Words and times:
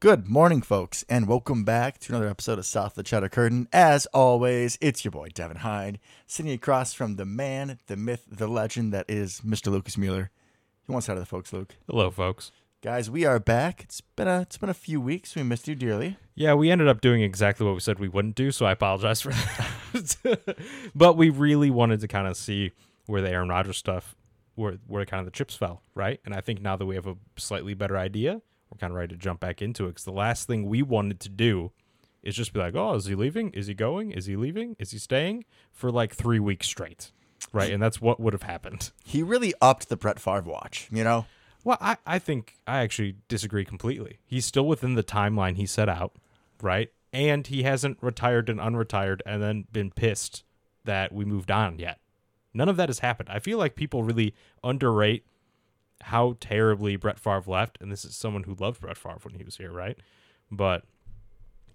Good 0.00 0.28
morning, 0.30 0.62
folks, 0.62 1.04
and 1.10 1.28
welcome 1.28 1.62
back 1.62 1.98
to 1.98 2.12
another 2.12 2.30
episode 2.30 2.58
of 2.58 2.64
South 2.64 2.92
of 2.92 2.94
the 2.94 3.02
Cheddar 3.02 3.28
Curtain. 3.28 3.68
As 3.70 4.06
always, 4.14 4.78
it's 4.80 5.04
your 5.04 5.12
boy 5.12 5.28
Devin 5.28 5.58
Hyde, 5.58 5.98
sitting 6.26 6.52
across 6.52 6.94
from 6.94 7.16
the 7.16 7.26
man, 7.26 7.78
the 7.86 7.98
myth, 7.98 8.24
the 8.26 8.48
legend 8.48 8.94
that 8.94 9.04
is 9.10 9.42
Mr. 9.42 9.70
Lucas 9.70 9.98
Mueller. 9.98 10.30
You 10.88 10.92
want 10.92 11.04
side 11.04 11.18
of 11.18 11.22
the 11.22 11.26
folks, 11.26 11.52
Luke? 11.52 11.76
Hello, 11.86 12.10
folks. 12.10 12.50
Guys, 12.80 13.10
we 13.10 13.26
are 13.26 13.38
back. 13.38 13.82
It's 13.82 14.00
been 14.00 14.26
a 14.26 14.40
it's 14.40 14.56
been 14.56 14.70
a 14.70 14.74
few 14.74 15.02
weeks. 15.02 15.36
We 15.36 15.42
missed 15.42 15.68
you 15.68 15.74
dearly. 15.74 16.16
Yeah, 16.34 16.54
we 16.54 16.70
ended 16.70 16.88
up 16.88 17.02
doing 17.02 17.20
exactly 17.20 17.66
what 17.66 17.74
we 17.74 17.80
said 17.80 17.98
we 17.98 18.08
wouldn't 18.08 18.36
do, 18.36 18.52
so 18.52 18.64
I 18.64 18.72
apologize 18.72 19.20
for 19.20 19.32
that. 19.32 20.56
but 20.94 21.18
we 21.18 21.28
really 21.28 21.70
wanted 21.70 22.00
to 22.00 22.08
kind 22.08 22.26
of 22.26 22.38
see 22.38 22.72
where 23.04 23.20
the 23.20 23.28
Aaron 23.28 23.50
Rodgers 23.50 23.76
stuff, 23.76 24.16
where 24.54 24.78
where 24.86 25.04
kind 25.04 25.18
of 25.18 25.26
the 25.26 25.30
chips 25.30 25.56
fell, 25.56 25.82
right? 25.94 26.20
And 26.24 26.32
I 26.32 26.40
think 26.40 26.62
now 26.62 26.76
that 26.76 26.86
we 26.86 26.94
have 26.94 27.06
a 27.06 27.16
slightly 27.36 27.74
better 27.74 27.98
idea, 27.98 28.40
we're 28.70 28.78
kind 28.78 28.92
of 28.92 28.96
ready 28.96 29.14
to 29.14 29.20
jump 29.20 29.40
back 29.40 29.60
into 29.60 29.86
it. 29.86 29.90
Because 29.90 30.04
the 30.04 30.12
last 30.12 30.46
thing 30.46 30.68
we 30.68 30.82
wanted 30.82 31.20
to 31.20 31.28
do 31.28 31.72
is 32.22 32.36
just 32.36 32.52
be 32.52 32.60
like, 32.60 32.74
oh, 32.74 32.94
is 32.94 33.06
he 33.06 33.14
leaving? 33.14 33.50
Is 33.50 33.66
he 33.66 33.74
going? 33.74 34.12
Is 34.12 34.26
he 34.26 34.36
leaving? 34.36 34.76
Is 34.78 34.90
he 34.90 34.98
staying? 34.98 35.44
For 35.72 35.90
like 35.90 36.14
three 36.14 36.38
weeks 36.38 36.66
straight, 36.66 37.12
right? 37.52 37.72
And 37.72 37.82
that's 37.82 38.00
what 38.00 38.20
would 38.20 38.32
have 38.32 38.42
happened. 38.42 38.90
He 39.04 39.22
really 39.22 39.54
upped 39.60 39.88
the 39.88 39.96
Brett 39.96 40.20
Favre 40.20 40.42
watch, 40.42 40.88
you 40.92 41.02
know? 41.04 41.26
Well, 41.64 41.78
I, 41.80 41.96
I 42.06 42.18
think 42.18 42.56
I 42.66 42.80
actually 42.80 43.16
disagree 43.28 43.64
completely. 43.64 44.18
He's 44.26 44.46
still 44.46 44.66
within 44.66 44.94
the 44.94 45.02
timeline 45.02 45.56
he 45.56 45.66
set 45.66 45.88
out, 45.88 46.12
right? 46.62 46.90
And 47.12 47.46
he 47.46 47.64
hasn't 47.64 47.98
retired 48.00 48.48
and 48.48 48.60
unretired 48.60 49.20
and 49.26 49.42
then 49.42 49.64
been 49.72 49.90
pissed 49.90 50.44
that 50.84 51.12
we 51.12 51.24
moved 51.24 51.50
on 51.50 51.78
yet. 51.78 51.98
None 52.54 52.68
of 52.68 52.76
that 52.76 52.88
has 52.88 53.00
happened. 53.00 53.28
I 53.30 53.38
feel 53.38 53.58
like 53.58 53.74
people 53.74 54.02
really 54.02 54.34
underrate 54.64 55.24
how 56.02 56.36
terribly 56.40 56.96
Brett 56.96 57.18
Favre 57.18 57.42
left. 57.46 57.78
And 57.80 57.90
this 57.90 58.04
is 58.04 58.14
someone 58.16 58.44
who 58.44 58.54
loved 58.54 58.80
Brett 58.80 58.96
Favre 58.96 59.18
when 59.22 59.34
he 59.34 59.44
was 59.44 59.56
here, 59.56 59.72
right? 59.72 59.98
But 60.50 60.84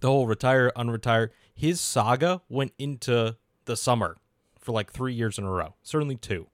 the 0.02 0.08
whole 0.08 0.28
retire, 0.28 0.72
unretire, 0.76 1.30
his 1.54 1.80
saga 1.80 2.42
went 2.50 2.74
into 2.78 3.36
the 3.66 3.76
summer 3.78 4.18
for 4.60 4.72
like 4.72 4.92
three 4.92 5.14
years 5.14 5.38
in 5.38 5.44
a 5.46 5.50
row, 5.50 5.76
certainly 5.84 6.16
two. 6.16 6.48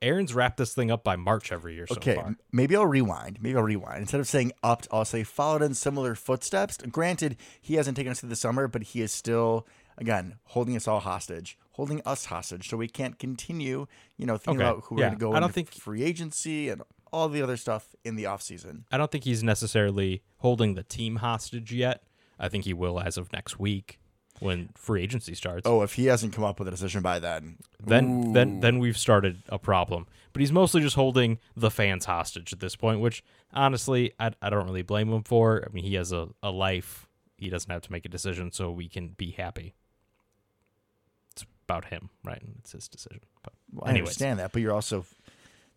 Aaron's 0.00 0.34
wrapped 0.34 0.56
this 0.56 0.74
thing 0.74 0.90
up 0.90 1.04
by 1.04 1.14
March 1.14 1.52
every 1.52 1.74
year 1.74 1.86
so 1.86 1.94
Okay, 1.94 2.16
far. 2.16 2.34
maybe 2.50 2.74
I'll 2.74 2.86
rewind. 2.86 3.40
Maybe 3.40 3.56
I'll 3.56 3.62
rewind. 3.62 4.00
Instead 4.00 4.18
of 4.20 4.26
saying 4.26 4.52
upped, 4.62 4.88
I'll 4.90 5.04
say 5.04 5.22
followed 5.22 5.62
in 5.62 5.74
similar 5.74 6.16
footsteps. 6.16 6.76
Granted, 6.78 7.36
he 7.60 7.74
hasn't 7.76 7.96
taken 7.96 8.10
us 8.10 8.18
through 8.20 8.30
the 8.30 8.36
summer, 8.36 8.66
but 8.66 8.82
he 8.82 9.00
is 9.00 9.12
still, 9.12 9.64
again, 9.96 10.38
holding 10.46 10.74
us 10.74 10.88
all 10.88 10.98
hostage, 10.98 11.56
holding 11.72 12.00
us 12.04 12.26
hostage, 12.26 12.68
so 12.68 12.76
we 12.76 12.88
can't 12.88 13.18
continue, 13.18 13.86
you 14.16 14.26
know, 14.26 14.36
thinking 14.36 14.60
Okay, 14.62 14.70
about 14.70 14.84
who 14.84 14.94
we're 14.96 15.00
going 15.02 15.12
to 15.12 15.18
go 15.18 15.30
I 15.32 15.40
don't 15.40 15.44
into 15.44 15.54
think- 15.54 15.70
free 15.72 16.02
agency 16.02 16.68
and 16.68 16.82
all 17.12 17.28
the 17.28 17.42
other 17.42 17.56
stuff 17.56 17.94
in 18.04 18.16
the 18.16 18.24
offseason. 18.24 18.84
I 18.90 18.96
don't 18.98 19.10
think 19.10 19.24
he's 19.24 19.42
necessarily 19.42 20.22
holding 20.38 20.74
the 20.74 20.82
team 20.82 21.16
hostage 21.16 21.72
yet. 21.72 22.02
I 22.38 22.48
think 22.48 22.64
he 22.64 22.72
will 22.72 22.98
as 23.00 23.16
of 23.18 23.32
next 23.32 23.58
week 23.58 23.98
when 24.40 24.70
free 24.74 25.02
agency 25.02 25.34
starts. 25.34 25.66
Oh, 25.66 25.82
if 25.82 25.92
he 25.94 26.06
hasn't 26.06 26.32
come 26.32 26.42
up 26.42 26.58
with 26.58 26.66
a 26.68 26.70
decision 26.70 27.02
by 27.02 27.18
then, 27.18 27.58
then 27.84 28.32
then 28.32 28.60
then 28.60 28.78
we've 28.78 28.96
started 28.98 29.42
a 29.50 29.58
problem. 29.58 30.06
But 30.32 30.40
he's 30.40 30.50
mostly 30.50 30.80
just 30.80 30.96
holding 30.96 31.38
the 31.54 31.70
fans 31.70 32.06
hostage 32.06 32.52
at 32.52 32.60
this 32.60 32.74
point, 32.74 33.00
which 33.00 33.22
honestly 33.52 34.12
I, 34.18 34.32
I 34.40 34.48
don't 34.50 34.64
really 34.66 34.82
blame 34.82 35.12
him 35.12 35.22
for. 35.22 35.62
I 35.68 35.72
mean, 35.72 35.84
he 35.84 35.94
has 35.94 36.10
a, 36.12 36.30
a 36.42 36.50
life. 36.50 37.06
He 37.36 37.50
doesn't 37.50 37.70
have 37.70 37.82
to 37.82 37.92
make 37.92 38.04
a 38.06 38.08
decision, 38.08 38.50
so 38.52 38.70
we 38.70 38.88
can 38.88 39.08
be 39.08 39.32
happy. 39.32 39.74
About 41.72 41.86
him, 41.86 42.10
right? 42.22 42.40
And 42.40 42.56
it's 42.58 42.72
his 42.72 42.86
decision. 42.88 43.20
But 43.42 43.54
Well, 43.72 43.90
I 43.90 43.98
understand 43.98 44.38
that, 44.38 44.52
but 44.52 44.60
you're 44.60 44.74
also. 44.74 45.06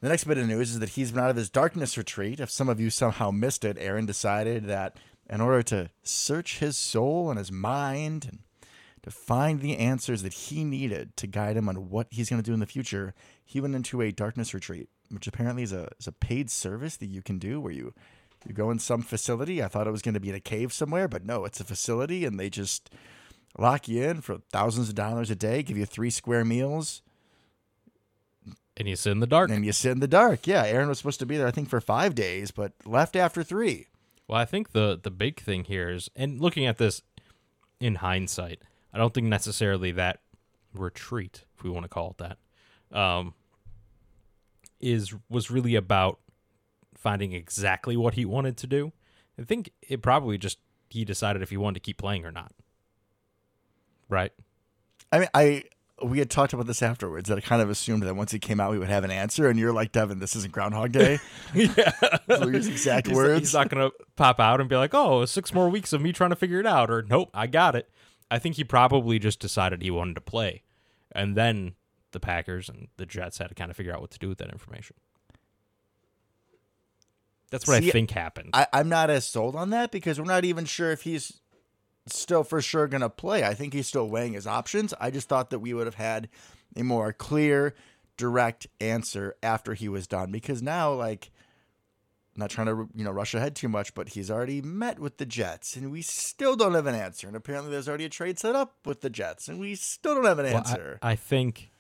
The 0.01 0.09
next 0.09 0.25
bit 0.25 0.37
of 0.37 0.45
news 0.45 0.71
is 0.71 0.79
that 0.79 0.89
he's 0.89 1.11
been 1.11 1.23
out 1.23 1.29
of 1.29 1.37
his 1.37 1.49
darkness 1.49 1.97
retreat. 1.97 2.41
If 2.41 2.51
some 2.51 2.67
of 2.67 2.79
you 2.81 2.89
somehow 2.89 3.31
missed 3.31 3.63
it, 3.63 3.77
Aaron 3.79 4.05
decided 4.05 4.65
that 4.65 4.97
in 5.29 5.39
order 5.39 5.63
to 5.63 5.89
search 6.03 6.59
his 6.59 6.77
soul 6.77 7.29
and 7.29 7.39
his 7.39 7.51
mind 7.51 8.25
and 8.29 8.39
to 9.03 9.11
find 9.11 9.61
the 9.61 9.77
answers 9.77 10.21
that 10.23 10.33
he 10.33 10.63
needed 10.63 11.15
to 11.15 11.27
guide 11.27 11.55
him 11.55 11.69
on 11.69 11.89
what 11.89 12.07
he's 12.09 12.29
going 12.29 12.41
to 12.41 12.45
do 12.45 12.53
in 12.53 12.59
the 12.59 12.65
future, 12.65 13.13
he 13.43 13.61
went 13.61 13.75
into 13.75 14.01
a 14.01 14.11
darkness 14.11 14.53
retreat, 14.53 14.89
which 15.09 15.27
apparently 15.27 15.63
is 15.63 15.71
a, 15.71 15.87
is 15.97 16.07
a 16.07 16.11
paid 16.11 16.49
service 16.49 16.97
that 16.97 17.05
you 17.05 17.21
can 17.21 17.39
do 17.39 17.61
where 17.61 17.71
you, 17.71 17.93
you 18.45 18.53
go 18.53 18.69
in 18.69 18.79
some 18.79 19.01
facility. 19.01 19.63
I 19.63 19.67
thought 19.67 19.87
it 19.87 19.91
was 19.91 20.01
going 20.01 20.15
to 20.15 20.19
be 20.19 20.29
in 20.29 20.35
a 20.35 20.39
cave 20.39 20.73
somewhere, 20.73 21.07
but 21.07 21.23
no, 21.23 21.45
it's 21.45 21.59
a 21.59 21.63
facility 21.63 22.25
and 22.25 22.39
they 22.39 22.49
just 22.49 22.89
lock 23.57 23.87
you 23.87 24.03
in 24.03 24.21
for 24.21 24.39
thousands 24.51 24.89
of 24.89 24.95
dollars 24.95 25.29
a 25.29 25.35
day, 25.35 25.63
give 25.63 25.77
you 25.77 25.85
three 25.85 26.09
square 26.09 26.43
meals. 26.45 27.01
and 28.77 28.87
you 28.87 28.95
sit 28.95 29.11
in 29.11 29.19
the 29.21 29.27
dark. 29.27 29.49
And 29.49 29.65
you 29.65 29.71
sit 29.71 29.91
in 29.91 29.99
the 29.99 30.07
dark. 30.07 30.47
Yeah, 30.47 30.63
Aaron 30.65 30.89
was 30.89 30.97
supposed 30.97 31.19
to 31.19 31.25
be 31.25 31.37
there, 31.37 31.47
I 31.47 31.51
think, 31.51 31.69
for 31.69 31.79
five 31.79 32.13
days, 32.15 32.51
but 32.51 32.73
left 32.85 33.15
after 33.15 33.43
three. 33.43 33.87
Well, 34.27 34.39
I 34.39 34.45
think 34.45 34.71
the 34.71 34.99
the 35.01 35.11
big 35.11 35.39
thing 35.39 35.65
here 35.65 35.89
is, 35.89 36.09
and 36.15 36.41
looking 36.41 36.65
at 36.65 36.77
this 36.77 37.01
in 37.79 37.95
hindsight, 37.95 38.61
I 38.93 38.97
don't 38.97 39.13
think 39.13 39.27
necessarily 39.27 39.91
that 39.91 40.19
retreat, 40.73 41.43
if 41.55 41.63
we 41.63 41.69
want 41.69 41.83
to 41.83 41.89
call 41.89 42.11
it 42.11 42.17
that, 42.17 42.97
um, 42.97 43.33
is 44.79 45.13
was 45.29 45.51
really 45.51 45.75
about 45.75 46.19
finding 46.95 47.33
exactly 47.33 47.95
what 47.95 48.15
he 48.15 48.25
wanted 48.25 48.57
to 48.57 48.67
do. 48.67 48.91
I 49.39 49.43
think 49.43 49.69
it 49.87 50.01
probably 50.01 50.37
just 50.37 50.57
he 50.89 51.05
decided 51.05 51.41
if 51.41 51.49
he 51.51 51.57
wanted 51.57 51.75
to 51.75 51.79
keep 51.81 51.97
playing 51.97 52.25
or 52.25 52.31
not. 52.31 52.51
Right? 54.09 54.31
I 55.11 55.19
mean, 55.19 55.29
I 55.33 55.63
we 56.03 56.19
had 56.19 56.29
talked 56.29 56.51
about 56.53 56.67
this 56.67 56.81
afterwards 56.81 57.29
that 57.29 57.37
I 57.37 57.41
kind 57.41 57.61
of 57.61 57.69
assumed 57.69 58.03
that 58.03 58.15
once 58.15 58.31
he 58.31 58.39
came 58.39 58.59
out, 58.59 58.71
we 58.71 58.79
would 58.79 58.89
have 58.89 59.03
an 59.03 59.11
answer. 59.11 59.49
And 59.49 59.57
you're 59.57 59.71
like, 59.71 59.91
Devin, 59.93 60.19
this 60.19 60.35
isn't 60.35 60.51
Groundhog 60.51 60.91
Day. 60.91 61.19
yeah. 61.53 61.91
Those 62.27 62.53
his 62.53 62.67
exact 62.67 63.07
he's, 63.07 63.15
words. 63.15 63.39
He's 63.39 63.53
not 63.53 63.69
going 63.69 63.89
to 63.89 63.95
pop 64.15 64.39
out 64.39 64.59
and 64.59 64.69
be 64.69 64.75
like, 64.75 64.93
"Oh, 64.93 65.25
six 65.25 65.53
more 65.53 65.69
weeks 65.69 65.93
of 65.93 66.01
me 66.01 66.11
trying 66.11 66.31
to 66.31 66.35
figure 66.35 66.59
it 66.59 66.67
out," 66.67 66.89
or 66.89 67.03
"Nope, 67.07 67.29
I 67.33 67.47
got 67.47 67.75
it." 67.75 67.89
I 68.29 68.39
think 68.39 68.55
he 68.55 68.63
probably 68.63 69.19
just 69.19 69.39
decided 69.39 69.81
he 69.81 69.91
wanted 69.91 70.15
to 70.15 70.21
play, 70.21 70.63
and 71.11 71.35
then 71.37 71.75
the 72.11 72.19
Packers 72.19 72.69
and 72.69 72.87
the 72.97 73.05
Jets 73.05 73.37
had 73.37 73.49
to 73.49 73.55
kind 73.55 73.69
of 73.69 73.77
figure 73.77 73.93
out 73.93 74.01
what 74.01 74.11
to 74.11 74.19
do 74.19 74.29
with 74.29 74.39
that 74.39 74.49
information. 74.49 74.95
That's 77.51 77.67
what 77.67 77.81
See, 77.81 77.89
I 77.89 77.91
think 77.91 78.11
happened. 78.11 78.49
I, 78.53 78.67
I'm 78.73 78.89
not 78.89 79.09
as 79.09 79.25
sold 79.25 79.55
on 79.55 79.69
that 79.69 79.91
because 79.91 80.19
we're 80.19 80.25
not 80.25 80.43
even 80.43 80.65
sure 80.65 80.91
if 80.91 81.03
he's 81.03 81.41
still 82.07 82.43
for 82.43 82.61
sure 82.61 82.87
going 82.87 83.01
to 83.01 83.09
play. 83.09 83.43
I 83.43 83.53
think 83.53 83.73
he's 83.73 83.87
still 83.87 84.09
weighing 84.09 84.33
his 84.33 84.47
options. 84.47 84.93
I 84.99 85.11
just 85.11 85.27
thought 85.27 85.49
that 85.49 85.59
we 85.59 85.73
would 85.73 85.87
have 85.87 85.95
had 85.95 86.29
a 86.75 86.83
more 86.83 87.11
clear, 87.13 87.73
direct 88.17 88.67
answer 88.79 89.35
after 89.41 89.73
he 89.73 89.89
was 89.89 90.07
done 90.07 90.31
because 90.31 90.61
now, 90.61 90.91
like, 90.93 91.31
I'm 92.35 92.41
not 92.41 92.49
trying 92.49 92.67
to 92.67 92.89
you 92.93 93.03
know 93.05 93.11
rush 93.11 93.33
ahead 93.33 93.55
too 93.55 93.69
much, 93.69 93.93
but 93.93 94.09
he's 94.09 94.29
already 94.29 94.61
met 94.61 94.99
with 94.99 95.17
the 95.17 95.25
Jets, 95.25 95.75
and 95.75 95.89
we 95.91 96.01
still 96.01 96.55
don't 96.55 96.73
have 96.73 96.85
an 96.85 96.95
answer. 96.95 97.27
And 97.27 97.35
apparently, 97.35 97.71
there's 97.71 97.87
already 97.87 98.05
a 98.05 98.09
trade 98.09 98.37
set 98.39 98.55
up 98.55 98.75
with 98.85 99.01
the 99.01 99.09
Jets, 99.09 99.47
and 99.47 99.59
we 99.59 99.75
still 99.75 100.15
don't 100.15 100.25
have 100.25 100.39
an 100.39 100.45
Well, 100.45 100.55
I- 100.55 100.57
answer. 100.59 100.99
I, 101.01 101.15
think 101.15 101.71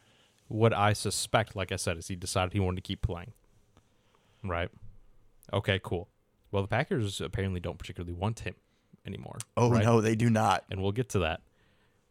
what 0.47 0.73
I 0.73 0.93
suspect, 0.93 1.55
like 1.55 1.71
I 1.71 1.75
said, 1.75 1.97
is 1.97 2.07
he 2.07 2.15
decided 2.15 2.53
he 2.53 2.59
wanted 2.59 2.77
to 2.77 2.87
keep 2.87 3.01
playing. 3.01 3.33
Right? 4.43 4.69
Okay, 5.51 5.79
cool. 5.83 6.07
Well, 6.51 6.61
the 6.61 6.67
Packers 6.69 7.19
apparently 7.19 7.59
don't 7.59 7.77
particularly 7.77 8.13
want 8.13 8.39
him 8.41 8.55
anymore. 9.05 9.37
oh 9.57 9.69
right? 9.71 9.83
no, 9.83 10.01
they 10.01 10.15
do 10.15 10.29
not. 10.29 10.63
and 10.69 10.81
we'll 10.81 10.91
get 10.91 11.09
to 11.09 11.19
that. 11.19 11.41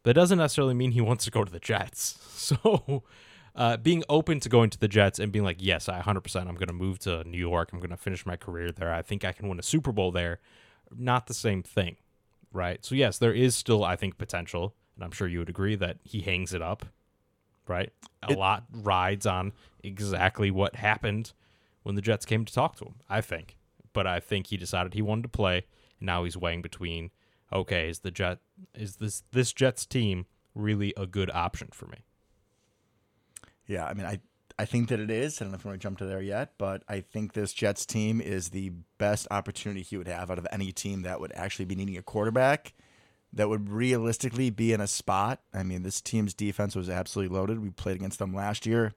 That 0.03 0.13
doesn't 0.13 0.37
necessarily 0.37 0.73
mean 0.75 0.91
he 0.91 1.01
wants 1.01 1.25
to 1.25 1.31
go 1.31 1.43
to 1.43 1.51
the 1.51 1.59
Jets. 1.59 2.19
So, 2.45 3.03
uh, 3.55 3.77
being 3.77 4.03
open 4.07 4.39
to 4.41 4.49
going 4.49 4.69
to 4.69 4.77
the 4.79 4.87
Jets 4.87 5.17
and 5.17 5.31
being 5.31 5.43
like, 5.45 5.57
yes, 5.59 5.89
I 5.89 5.99
100%, 6.01 6.41
I'm 6.41 6.53
going 6.53 6.67
to 6.67 6.73
move 6.73 6.99
to 6.99 7.23
New 7.23 7.39
York. 7.39 7.69
I'm 7.73 7.79
going 7.79 7.89
to 7.89 7.97
finish 7.97 8.23
my 8.23 8.35
career 8.35 8.71
there. 8.71 8.93
I 8.93 9.01
think 9.01 9.25
I 9.25 9.31
can 9.31 9.47
win 9.49 9.57
a 9.57 9.63
Super 9.63 9.91
Bowl 9.91 10.11
there. 10.11 10.39
Not 10.95 11.25
the 11.25 11.33
same 11.33 11.63
thing, 11.63 11.95
right? 12.53 12.85
So, 12.85 12.93
yes, 12.93 13.17
there 13.17 13.33
is 13.33 13.55
still, 13.55 13.83
I 13.83 13.95
think, 13.95 14.19
potential. 14.19 14.75
And 14.95 15.03
I'm 15.03 15.09
sure 15.11 15.27
you 15.27 15.39
would 15.39 15.49
agree 15.49 15.75
that 15.75 15.97
he 16.03 16.21
hangs 16.21 16.53
it 16.53 16.61
up, 16.61 16.85
right? 17.67 17.91
A 18.21 18.33
It- 18.33 18.37
lot 18.37 18.65
rides 18.71 19.25
on 19.25 19.53
exactly 19.83 20.51
what 20.51 20.75
happened 20.75 21.33
when 21.81 21.95
the 21.95 22.01
Jets 22.03 22.25
came 22.27 22.45
to 22.45 22.53
talk 22.53 22.75
to 22.75 22.85
him, 22.85 22.95
I 23.09 23.21
think. 23.21 23.57
But 23.93 24.05
I 24.05 24.19
think 24.19 24.47
he 24.47 24.57
decided 24.57 24.93
he 24.93 25.01
wanted 25.01 25.23
to 25.23 25.29
play. 25.29 25.65
Now 26.05 26.23
he's 26.23 26.37
weighing 26.37 26.61
between 26.61 27.11
okay, 27.51 27.89
is 27.89 27.99
the 27.99 28.11
Jet 28.11 28.39
is 28.73 28.97
this 28.97 29.23
this 29.31 29.53
Jets 29.53 29.85
team 29.85 30.25
really 30.53 30.93
a 30.95 31.05
good 31.05 31.31
option 31.31 31.69
for 31.71 31.87
me? 31.87 32.05
Yeah, 33.67 33.85
I 33.85 33.93
mean, 33.93 34.05
I 34.05 34.19
I 34.57 34.65
think 34.65 34.89
that 34.89 34.99
it 34.99 35.11
is. 35.11 35.41
I 35.41 35.45
don't 35.45 35.51
know 35.51 35.57
if 35.57 35.65
we 35.65 35.69
want 35.69 35.81
to 35.81 35.85
jump 35.85 35.97
to 35.97 36.05
there 36.05 36.21
yet, 36.21 36.53
but 36.57 36.83
I 36.87 37.01
think 37.01 37.33
this 37.33 37.51
Jets 37.51 37.85
team 37.85 38.21
is 38.21 38.49
the 38.49 38.71
best 38.97 39.27
opportunity 39.29 39.81
he 39.81 39.97
would 39.97 40.07
have 40.07 40.31
out 40.31 40.37
of 40.37 40.47
any 40.51 40.71
team 40.71 41.01
that 41.01 41.19
would 41.19 41.33
actually 41.35 41.65
be 41.65 41.75
needing 41.75 41.97
a 41.97 42.01
quarterback 42.01 42.73
that 43.33 43.49
would 43.49 43.69
realistically 43.69 44.49
be 44.49 44.71
in 44.71 44.79
a 44.79 44.87
spot. 44.87 45.41
I 45.53 45.63
mean, 45.63 45.83
this 45.83 45.99
team's 45.99 46.33
defense 46.33 46.73
was 46.73 46.89
absolutely 46.89 47.35
loaded. 47.35 47.59
We 47.59 47.69
played 47.69 47.97
against 47.97 48.17
them 48.17 48.33
last 48.33 48.65
year. 48.65 48.93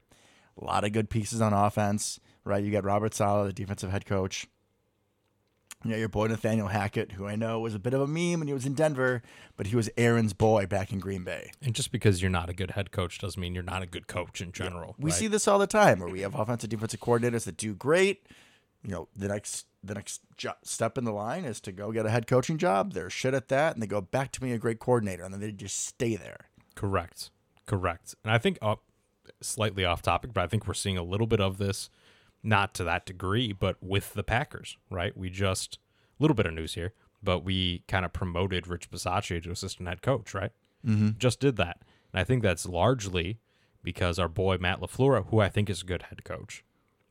A 0.59 0.63
lot 0.63 0.85
of 0.85 0.93
good 0.93 1.09
pieces 1.09 1.41
on 1.41 1.53
offense, 1.53 2.21
right? 2.45 2.63
You 2.63 2.71
got 2.71 2.85
Robert 2.85 3.13
Saleh, 3.13 3.47
the 3.47 3.53
defensive 3.53 3.91
head 3.91 4.05
coach. 4.05 4.47
You 5.83 5.91
know, 5.91 5.97
your 5.97 6.09
boy 6.09 6.27
Nathaniel 6.27 6.67
Hackett, 6.67 7.13
who 7.13 7.25
I 7.25 7.37
know 7.37 7.61
was 7.61 7.73
a 7.73 7.79
bit 7.79 7.93
of 7.93 8.01
a 8.01 8.07
meme 8.07 8.39
when 8.39 8.47
he 8.47 8.53
was 8.53 8.65
in 8.65 8.73
Denver, 8.73 9.21
but 9.55 9.67
he 9.67 9.77
was 9.77 9.89
Aaron's 9.95 10.33
boy 10.33 10.65
back 10.65 10.91
in 10.91 10.99
Green 10.99 11.23
Bay. 11.23 11.51
And 11.61 11.73
just 11.73 11.93
because 11.93 12.21
you're 12.21 12.29
not 12.29 12.49
a 12.49 12.53
good 12.53 12.71
head 12.71 12.91
coach 12.91 13.17
doesn't 13.17 13.39
mean 13.39 13.53
you're 13.53 13.63
not 13.63 13.81
a 13.81 13.85
good 13.85 14.07
coach 14.07 14.41
in 14.41 14.51
general. 14.51 14.95
We 14.99 15.11
right? 15.11 15.17
see 15.17 15.27
this 15.27 15.47
all 15.47 15.57
the 15.57 15.67
time 15.67 15.99
where 15.99 16.09
we 16.09 16.19
have 16.21 16.35
offensive 16.35 16.69
defensive 16.69 16.99
coordinators 16.99 17.45
that 17.45 17.55
do 17.55 17.73
great. 17.73 18.27
You 18.83 18.91
know, 18.91 19.07
the 19.15 19.29
next 19.29 19.67
the 19.81 19.93
next 19.93 20.21
jo- 20.35 20.53
step 20.63 20.97
in 20.97 21.05
the 21.05 21.13
line 21.13 21.45
is 21.45 21.61
to 21.61 21.71
go 21.71 21.93
get 21.93 22.05
a 22.05 22.09
head 22.09 22.27
coaching 22.27 22.57
job. 22.57 22.91
They're 22.91 23.09
shit 23.09 23.33
at 23.33 23.47
that, 23.47 23.73
and 23.73 23.81
they 23.81 23.87
go 23.87 24.01
back 24.01 24.33
to 24.33 24.41
being 24.41 24.53
a 24.53 24.57
great 24.57 24.79
coordinator, 24.79 25.23
and 25.23 25.33
then 25.33 25.39
they 25.39 25.51
just 25.53 25.79
stay 25.79 26.17
there. 26.17 26.49
Correct. 26.75 27.29
Correct. 27.65 28.15
And 28.23 28.33
I 28.33 28.37
think 28.37 28.57
up 28.61 28.83
slightly 29.41 29.85
off 29.85 30.01
topic, 30.01 30.33
but 30.33 30.43
I 30.43 30.47
think 30.47 30.67
we're 30.67 30.73
seeing 30.73 30.97
a 30.97 31.03
little 31.03 31.27
bit 31.27 31.39
of 31.39 31.57
this, 31.57 31.89
not 32.43 32.73
to 32.75 32.83
that 32.85 33.05
degree, 33.05 33.53
but 33.53 33.77
with 33.81 34.13
the 34.13 34.23
Packers, 34.23 34.77
right? 34.89 35.15
We 35.15 35.29
just 35.29 35.79
a 36.19 36.23
little 36.23 36.35
bit 36.35 36.45
of 36.45 36.53
news 36.53 36.75
here, 36.75 36.93
but 37.21 37.43
we 37.43 37.83
kind 37.87 38.05
of 38.05 38.13
promoted 38.13 38.67
Rich 38.67 38.91
Bisaccia 38.91 39.41
to 39.43 39.51
assistant 39.51 39.87
head 39.89 40.01
coach, 40.01 40.33
right? 40.33 40.51
Mm-hmm. 40.85 41.17
Just 41.17 41.39
did 41.39 41.57
that. 41.57 41.81
And 42.13 42.19
I 42.19 42.23
think 42.23 42.43
that's 42.43 42.65
largely 42.65 43.39
because 43.83 44.19
our 44.19 44.27
boy 44.27 44.57
Matt 44.59 44.81
LaFleur, 44.81 45.27
who 45.27 45.39
I 45.39 45.49
think 45.49 45.69
is 45.69 45.81
a 45.81 45.85
good 45.85 46.03
head 46.03 46.23
coach, 46.23 46.63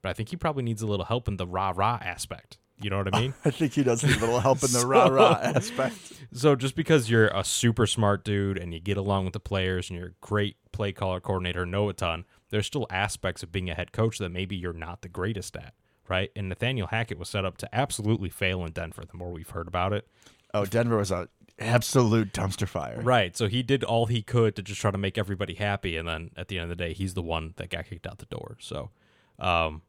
but 0.03 0.11
I 0.11 0.13
think 0.13 0.31
he 0.31 0.37
probably 0.37 0.63
needs 0.63 0.83
a 0.83 0.87
little 0.87 1.07
help 1.07 1.29
in 1.29 1.37
the 1.37 1.47
rah 1.47 1.73
rah 1.75 1.99
aspect. 2.03 2.59
You 2.81 2.91
know 2.91 2.99
what 2.99 3.13
I 3.13 3.21
mean? 3.21 3.35
I 3.45 3.51
think 3.51 3.73
he 3.73 3.83
does 3.83 4.05
need 4.05 4.17
a 4.17 4.21
little 4.21 4.41
help 4.41 4.63
in 4.63 4.73
the 4.73 4.87
rah 4.87 5.09
rah 5.09 5.39
aspect. 5.43 5.97
So 6.31 6.55
just 6.55 6.77
because 6.77 7.09
you're 7.09 7.29
a 7.29 7.43
super 7.43 7.87
smart 7.87 8.23
dude 8.23 8.59
and 8.59 8.75
you 8.75 8.81
get 8.81 8.99
along 8.99 9.25
with 9.25 9.33
the 9.33 9.41
players 9.41 9.89
and 9.89 9.99
you're 9.99 10.09
a 10.09 10.15
great 10.21 10.57
play 10.73 10.93
caller 10.93 11.21
coordinator, 11.21 11.65
know 11.65 11.89
a 11.89 11.95
ton, 11.95 12.27
there's 12.51 12.67
still 12.67 12.87
aspects 12.91 13.43
of 13.43 13.53
being 13.53 13.69
a 13.71 13.75
head 13.75 13.93
coach 13.93 14.19
that 14.19 14.31
maybe 14.31 14.57
you're 14.57 14.73
not 14.73 15.03
the 15.03 15.09
greatest 15.09 15.57
at, 15.57 15.75
right? 16.09 16.31
And 16.37 16.49
Nathaniel 16.49 16.87
Hackett 16.89 17.19
was 17.19 17.29
set 17.29 17.45
up 17.45 17.59
to 17.59 17.75
absolutely 17.75 18.31
fail 18.31 18.65
in 18.65 18.73
Denver. 18.73 19.03
The 19.11 19.17
more 19.17 19.31
we've 19.31 19.51
heard 19.51 19.69
about 19.69 19.93
it, 19.93 20.07
Oh, 20.55 20.65
Denver 20.65 20.97
was 20.97 21.11
a 21.11 21.29
absolute 21.59 22.33
dumpster 22.33 22.67
fire. 22.67 22.99
right? 23.03 23.37
So 23.37 23.49
he 23.49 23.63
did 23.63 23.85
all 23.85 24.07
he 24.07 24.23
could 24.23 24.57
to 24.57 24.63
just 24.63 24.81
try 24.81 24.91
to 24.91 24.97
make 24.99 25.19
everybody 25.19 25.55
happy, 25.55 25.97
and 25.97 26.09
then 26.09 26.31
at 26.37 26.49
the 26.49 26.59
end 26.59 26.71
of 26.71 26.79
the 26.79 26.83
day, 26.85 26.95
he's 26.95 27.13
the 27.15 27.23
one 27.23 27.53
that 27.57 27.69
got 27.69 27.85
kicked 27.87 28.07
out 28.07 28.19
the 28.19 28.25
door. 28.27 28.57
So, 28.61 28.91
um, 29.39 29.83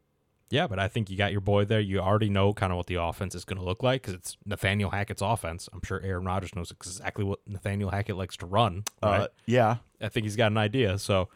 yeah, 0.50 0.68
but 0.68 0.80
I 0.80 0.88
think 0.88 1.10
you 1.10 1.16
got 1.18 1.32
your 1.32 1.40
boy 1.42 1.64
there. 1.64 1.80
You 1.80 2.00
already 2.00 2.30
know 2.30 2.54
kind 2.54 2.74
of 2.74 2.78
what 2.78 2.88
the 2.88 2.96
offense 2.96 3.36
is 3.36 3.46
going 3.46 3.60
to 3.60 3.64
look 3.64 3.84
like 3.84 4.02
because 4.02 4.16
it's 4.16 4.36
Nathaniel 4.46 4.90
Hackett's 4.90 5.22
offense. 5.22 5.70
I'm 5.72 5.82
sure 5.86 6.02
Aaron 6.04 6.26
Rodgers 6.26 6.56
knows 6.56 6.72
exactly 6.72 7.24
what 7.24 7.40
Nathaniel 7.48 7.92
Hackett 7.92 8.18
likes 8.18 8.36
to 8.38 8.46
run. 8.48 8.84
Right? 9.02 9.22
Uh, 9.22 9.28
yeah. 9.46 9.78
I 10.02 10.10
think 10.10 10.24
he's 10.26 10.36
got 10.36 10.52
an 10.52 10.58
idea. 10.58 10.98
So, 11.00 11.30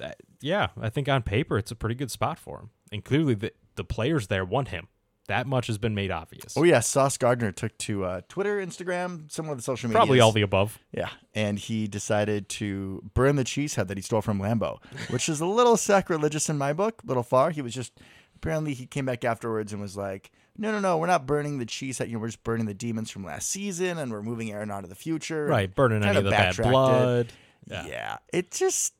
that, 0.00 0.16
yeah, 0.40 0.68
I 0.80 0.88
think 0.90 1.08
on 1.08 1.22
paper 1.22 1.56
it's 1.56 1.70
a 1.70 1.76
pretty 1.76 1.94
good 1.94 2.10
spot 2.10 2.38
for 2.38 2.58
him. 2.58 2.70
And 2.92 3.04
clearly, 3.04 3.34
the 3.34 3.52
the 3.76 3.84
players 3.84 4.26
there 4.26 4.44
want 4.44 4.68
him. 4.68 4.88
That 5.28 5.46
much 5.46 5.68
has 5.68 5.78
been 5.78 5.94
made 5.94 6.10
obvious. 6.10 6.54
Oh 6.56 6.64
yeah, 6.64 6.80
Sauce 6.80 7.16
Gardner 7.16 7.52
took 7.52 7.78
to 7.78 8.04
uh, 8.04 8.20
Twitter, 8.28 8.58
Instagram, 8.58 9.30
some 9.30 9.48
of 9.48 9.56
the 9.56 9.62
social 9.62 9.88
media. 9.88 9.98
Probably 9.98 10.18
all 10.18 10.32
the 10.32 10.42
above. 10.42 10.80
Yeah, 10.92 11.10
and 11.34 11.56
he 11.56 11.86
decided 11.86 12.48
to 12.48 13.08
burn 13.14 13.36
the 13.36 13.44
cheese 13.44 13.76
head 13.76 13.86
that 13.88 13.96
he 13.96 14.02
stole 14.02 14.22
from 14.22 14.40
Lambeau, 14.40 14.78
which 15.10 15.28
is 15.28 15.40
a 15.40 15.46
little 15.46 15.76
sacrilegious 15.76 16.48
in 16.48 16.58
my 16.58 16.72
book, 16.72 17.02
a 17.04 17.06
little 17.06 17.22
far. 17.22 17.50
He 17.52 17.62
was 17.62 17.72
just 17.72 17.92
apparently 18.34 18.74
he 18.74 18.86
came 18.86 19.04
back 19.04 19.24
afterwards 19.24 19.72
and 19.72 19.80
was 19.80 19.96
like, 19.96 20.32
"No, 20.58 20.72
no, 20.72 20.80
no, 20.80 20.98
we're 20.98 21.06
not 21.06 21.26
burning 21.26 21.58
the 21.58 21.66
cheese 21.66 21.98
head. 21.98 22.08
You 22.08 22.14
know, 22.14 22.20
we're 22.20 22.28
just 22.28 22.42
burning 22.42 22.66
the 22.66 22.74
demons 22.74 23.08
from 23.10 23.24
last 23.24 23.48
season, 23.50 23.98
and 23.98 24.10
we're 24.10 24.22
moving 24.22 24.50
Aaron 24.50 24.72
on 24.72 24.82
to 24.82 24.88
the 24.88 24.96
future." 24.96 25.46
Right, 25.46 25.72
burning 25.72 25.98
any 26.02 26.06
Kinda 26.06 26.22
the 26.22 26.30
bad 26.30 26.56
backtracked 26.56 26.68
it. 26.68 26.72
blood. 26.72 27.32
Yeah. 27.66 27.86
Yeah. 27.86 28.16
it 28.32 28.50
just 28.50 28.94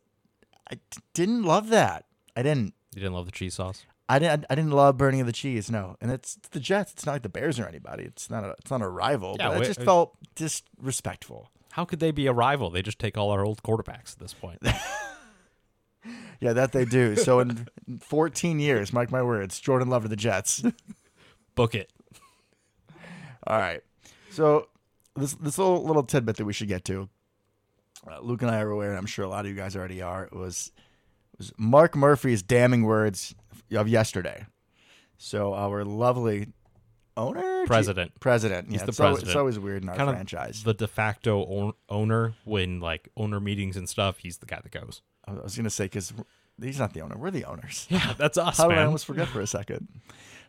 I 0.71 0.75
d- 0.75 0.81
didn't 1.15 1.43
love 1.43 1.69
that. 1.71 2.07
I 2.37 2.43
didn't. 2.43 2.75
You 2.95 3.01
didn't 3.01 3.15
love 3.15 3.27
the 3.27 3.33
cheese 3.33 3.55
sauce? 3.55 3.85
I 4.09 4.19
didn't. 4.19 4.45
I 4.51 4.55
didn't 4.55 4.73
love 4.73 4.97
burning 4.97 5.21
of 5.21 5.27
the 5.27 5.33
cheese. 5.33 5.71
No, 5.71 5.97
and 6.01 6.11
it's, 6.11 6.37
it's 6.37 6.49
the 6.49 6.61
Jets. 6.61 6.93
It's 6.93 7.07
not 7.07 7.13
like 7.13 7.23
the 7.23 7.29
Bears 7.29 7.59
or 7.61 7.67
anybody. 7.67 8.05
It's 8.05 8.29
not 8.31 8.45
a. 8.45 8.51
It's 8.59 8.71
not 8.71 8.83
a 8.83 8.89
rival. 8.89 9.37
Yeah, 9.39 9.49
but 9.51 9.63
it 9.63 9.67
just 9.67 9.81
uh, 9.81 9.85
felt 9.85 10.17
disrespectful. 10.35 11.51
How 11.73 11.85
could 11.85 12.01
they 12.01 12.11
be 12.11 12.27
a 12.27 12.33
rival? 12.33 12.71
They 12.71 12.83
just 12.83 12.99
take 12.99 13.17
all 13.17 13.31
our 13.31 13.45
old 13.45 13.63
quarterbacks 13.63 14.13
at 14.15 14.19
this 14.19 14.35
point. 14.35 14.61
Yeah, 16.41 16.55
that 16.55 16.73
they 16.73 16.87
do. 16.87 17.17
So 17.17 17.41
in 17.41 17.69
14 18.01 18.59
years, 18.61 18.93
mark 18.95 19.11
my 19.11 19.23
words, 19.23 19.61
Jordan 19.61 19.89
Love 19.89 20.05
to 20.05 20.09
the 20.09 20.17
Jets. 20.17 20.63
Book 21.55 21.75
it. 21.75 21.93
All 23.47 23.59
right. 23.59 23.83
So 24.31 24.69
this 25.17 25.35
this 25.35 25.59
little 25.59 25.85
little 25.85 26.03
tidbit 26.03 26.37
that 26.37 26.47
we 26.47 26.55
should 26.55 26.69
get 26.69 26.85
to. 26.87 27.11
Uh, 28.09 28.21
Luke 28.21 28.43
and 28.43 28.51
I 28.51 28.61
are 28.61 28.71
aware, 28.71 28.91
and 28.91 28.99
I'm 28.99 29.07
sure 29.07 29.25
a 29.25 29.29
lot 29.29 29.45
of 29.45 29.51
you 29.51 29.57
guys 29.57 29.77
already 29.77 30.01
are. 30.03 30.25
It 30.25 30.33
was 30.33 30.71
was 31.39 31.53
Mark 31.59 31.97
Murphy's 31.97 32.43
damning 32.43 32.85
words 32.85 33.35
of 33.73 33.89
yesterday. 33.89 34.47
So 35.19 35.53
our 35.55 35.85
lovely 35.85 36.49
owner, 37.17 37.67
President. 37.67 38.19
president. 38.21 38.71
Yeah, 38.71 38.79
the 38.85 38.89
it's, 38.89 39.01
al- 39.01 39.17
it's 39.17 39.35
always 39.37 39.59
weird 39.59 39.83
in 39.83 39.89
our 39.91 39.97
Kind 39.97 40.11
franchise. 40.11 40.63
the 40.63 40.73
de 40.75 40.89
facto 40.89 41.45
own- 41.47 41.73
owner 41.89 42.35
when 42.45 42.81
like 42.81 43.09
owner 43.17 43.39
meetings 43.41 43.77
and 43.77 43.89
stuff. 43.89 44.19
He's 44.19 44.39
the 44.39 44.47
guy 44.47 44.61
that 44.63 44.73
goes. 44.73 45.03
I 45.27 45.33
was 45.33 45.57
gonna 45.57 45.69
say 45.71 45.85
because 45.85 46.13
he's 46.63 46.79
not 46.79 46.95
the 46.95 47.03
owner; 47.03 47.17
we're 47.19 47.31
the 47.31 47.45
owners. 47.45 47.87
Yeah, 47.91 48.15
that's 48.17 48.39
us, 48.39 48.57
How 48.57 48.69
did 48.69 48.79
I 48.79 48.85
almost 48.85 49.05
forget 49.07 49.29
for 49.29 49.41
a 49.41 49.47
second? 49.47 49.89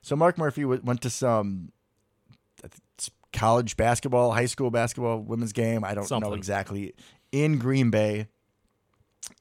So 0.02 0.16
Mark 0.16 0.38
Murphy 0.38 0.62
w- 0.62 0.82
went 0.84 1.02
to 1.02 1.10
some 1.10 1.72
I 2.64 2.68
think 2.70 2.82
it's 2.98 3.12
college 3.34 3.76
basketball, 3.76 4.32
high 4.32 4.46
school 4.46 4.72
basketball, 4.72 5.20
women's 5.20 5.52
game. 5.54 5.84
I 5.84 5.94
don't 5.94 6.10
know 6.22 6.34
exactly 6.34 6.94
in 7.32 7.58
Green 7.60 7.90
Bay, 7.90 8.28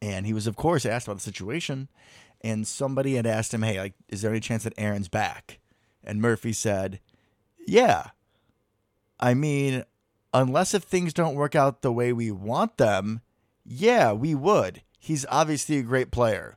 and 0.03 0.27
he 0.27 0.33
was 0.33 0.47
of 0.47 0.57
course 0.57 0.85
asked 0.87 1.07
about 1.07 1.17
the 1.17 1.23
situation, 1.23 1.89
and 2.41 2.67
somebody 2.67 3.15
had 3.17 3.27
asked 3.27 3.53
him, 3.55 3.63
"Hey, 3.63 3.79
like, 3.79 3.95
is 4.09 4.23
there 4.23 4.31
any 4.31 4.41
chance 4.41 4.65
that 4.65 4.75
Aaron's 4.79 5.09
back?" 5.09 5.59
And 6.05 6.21
Murphy 6.21 6.53
said, 6.53 7.01
"Yeah. 7.67 8.11
I 9.19 9.35
mean, 9.35 9.85
unless 10.33 10.73
if 10.75 10.83
things 10.85 11.13
don't 11.13 11.35
work 11.35 11.55
out 11.55 11.83
the 11.83 11.93
way 11.93 12.13
we 12.13 12.31
want 12.31 12.79
them, 12.79 13.21
yeah, 13.65 14.13
we 14.13 14.35
would. 14.35 14.83
He's 14.99 15.27
obviously 15.29 15.79
a 15.79 15.83
great 15.83 16.11
player." 16.11 16.57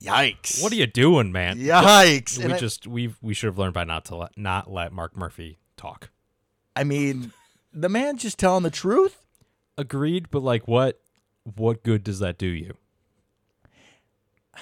Yikes! 0.00 0.60
What 0.60 0.72
are 0.72 0.76
you 0.76 0.88
doing, 0.88 1.30
man? 1.30 1.58
Yikes! 1.58 2.36
We 2.38 2.44
And 2.44 2.54
I- 2.54 2.58
just 2.58 2.86
we 2.88 3.14
we 3.22 3.34
should 3.34 3.46
have 3.46 3.58
learned 3.58 3.74
by 3.74 3.84
not 3.84 4.04
to 4.06 4.16
let 4.16 4.36
not 4.36 4.68
let 4.70 4.92
Mark 4.92 5.16
Murphy 5.16 5.58
talk. 5.76 6.10
I 6.74 6.82
mean, 6.82 7.32
the 7.72 7.88
man's 7.88 8.22
just 8.22 8.38
telling 8.38 8.62
the 8.62 8.70
truth. 8.70 9.24
Agreed, 9.78 10.30
but 10.30 10.42
like 10.42 10.68
what 10.68 11.00
what 11.56 11.82
good 11.82 12.04
does 12.04 12.18
that 12.20 12.38
do 12.38 12.46
you? 12.46 12.76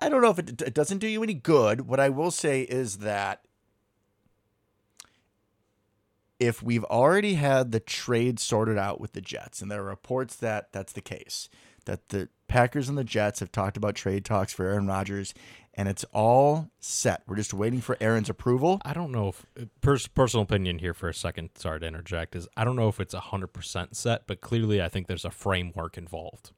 I 0.00 0.08
don't 0.08 0.22
know 0.22 0.30
if 0.30 0.38
it, 0.38 0.62
it 0.62 0.74
doesn't 0.74 0.98
do 0.98 1.08
you 1.08 1.22
any 1.22 1.34
good. 1.34 1.82
What 1.82 2.00
I 2.00 2.08
will 2.08 2.30
say 2.30 2.62
is 2.62 2.98
that 2.98 3.44
if 6.38 6.62
we've 6.62 6.84
already 6.84 7.34
had 7.34 7.72
the 7.72 7.80
trade 7.80 8.38
sorted 8.38 8.78
out 8.78 9.00
with 9.00 9.12
the 9.12 9.20
Jets, 9.20 9.60
and 9.60 9.70
there 9.70 9.82
are 9.82 9.86
reports 9.86 10.36
that 10.36 10.72
that's 10.72 10.92
the 10.92 11.00
case, 11.00 11.48
that 11.84 12.10
the 12.10 12.28
Packers 12.46 12.88
and 12.88 12.96
the 12.96 13.04
Jets 13.04 13.40
have 13.40 13.52
talked 13.52 13.76
about 13.76 13.94
trade 13.94 14.24
talks 14.24 14.52
for 14.52 14.66
Aaron 14.66 14.86
Rodgers, 14.86 15.34
and 15.78 15.88
it's 15.88 16.04
all 16.12 16.68
set. 16.80 17.22
We're 17.26 17.36
just 17.36 17.54
waiting 17.54 17.80
for 17.80 17.96
Aaron's 18.00 18.28
approval. 18.28 18.82
I 18.84 18.92
don't 18.92 19.12
know 19.12 19.28
if 19.28 19.46
pers- 19.80 20.08
personal 20.08 20.42
opinion 20.42 20.80
here 20.80 20.92
for 20.92 21.08
a 21.08 21.14
second. 21.14 21.50
Sorry 21.54 21.78
to 21.80 21.86
interject. 21.86 22.34
Is 22.36 22.48
I 22.56 22.64
don't 22.64 22.76
know 22.76 22.88
if 22.88 22.98
it's 23.00 23.14
hundred 23.14 23.54
percent 23.54 23.96
set, 23.96 24.26
but 24.26 24.40
clearly 24.40 24.82
I 24.82 24.88
think 24.88 25.06
there's 25.06 25.24
a 25.24 25.30
framework 25.30 25.96
involved. 25.96 26.50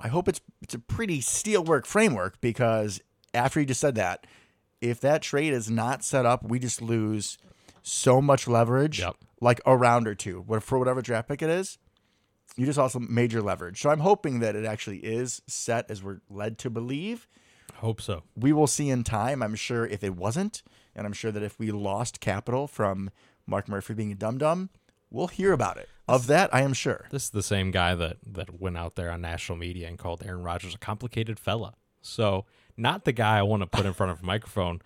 I 0.00 0.08
hope 0.08 0.26
it's 0.26 0.40
it's 0.62 0.74
a 0.74 0.78
pretty 0.78 1.20
steelwork 1.20 1.84
framework 1.86 2.40
because 2.40 3.00
after 3.34 3.60
you 3.60 3.66
just 3.66 3.80
said 3.80 3.94
that, 3.96 4.26
if 4.80 5.00
that 5.02 5.20
trade 5.20 5.52
is 5.52 5.70
not 5.70 6.02
set 6.02 6.24
up, 6.24 6.42
we 6.42 6.58
just 6.58 6.80
lose 6.80 7.36
so 7.82 8.20
much 8.22 8.48
leverage, 8.48 9.00
Yep. 9.00 9.16
like 9.40 9.60
a 9.66 9.76
round 9.76 10.08
or 10.08 10.14
two, 10.14 10.44
for 10.62 10.78
whatever 10.78 11.02
draft 11.02 11.28
pick 11.28 11.42
it 11.42 11.50
is. 11.50 11.76
You 12.56 12.64
just 12.66 12.78
also 12.78 12.98
major 12.98 13.40
leverage. 13.42 13.80
So 13.80 13.90
I'm 13.90 14.00
hoping 14.00 14.40
that 14.40 14.56
it 14.56 14.64
actually 14.64 14.98
is 14.98 15.40
set 15.46 15.90
as 15.90 16.02
we're 16.02 16.20
led 16.28 16.58
to 16.58 16.70
believe. 16.70 17.28
Hope 17.80 18.00
so. 18.00 18.24
We 18.36 18.52
will 18.52 18.66
see 18.66 18.90
in 18.90 19.04
time. 19.04 19.42
I'm 19.42 19.54
sure 19.54 19.86
if 19.86 20.04
it 20.04 20.14
wasn't, 20.14 20.62
and 20.94 21.06
I'm 21.06 21.14
sure 21.14 21.32
that 21.32 21.42
if 21.42 21.58
we 21.58 21.70
lost 21.70 22.20
capital 22.20 22.66
from 22.66 23.10
Mark 23.46 23.68
Murphy 23.68 23.94
being 23.94 24.12
a 24.12 24.14
dum 24.14 24.36
dum, 24.36 24.68
we'll 25.10 25.28
hear 25.28 25.52
about 25.52 25.78
it. 25.78 25.88
Of 26.06 26.26
that, 26.26 26.52
I 26.54 26.60
am 26.62 26.74
sure. 26.74 27.06
This 27.10 27.24
is 27.24 27.30
the 27.30 27.42
same 27.42 27.70
guy 27.70 27.94
that 27.94 28.18
that 28.26 28.60
went 28.60 28.76
out 28.76 28.96
there 28.96 29.10
on 29.10 29.22
national 29.22 29.56
media 29.56 29.88
and 29.88 29.98
called 29.98 30.22
Aaron 30.24 30.42
Rodgers 30.42 30.74
a 30.74 30.78
complicated 30.78 31.38
fella. 31.38 31.74
So 32.02 32.44
not 32.76 33.04
the 33.04 33.12
guy 33.12 33.38
I 33.38 33.42
want 33.42 33.62
to 33.62 33.66
put 33.66 33.86
in 33.86 33.92
front 33.92 34.12
of 34.12 34.22
a 34.22 34.26
microphone 34.26 34.82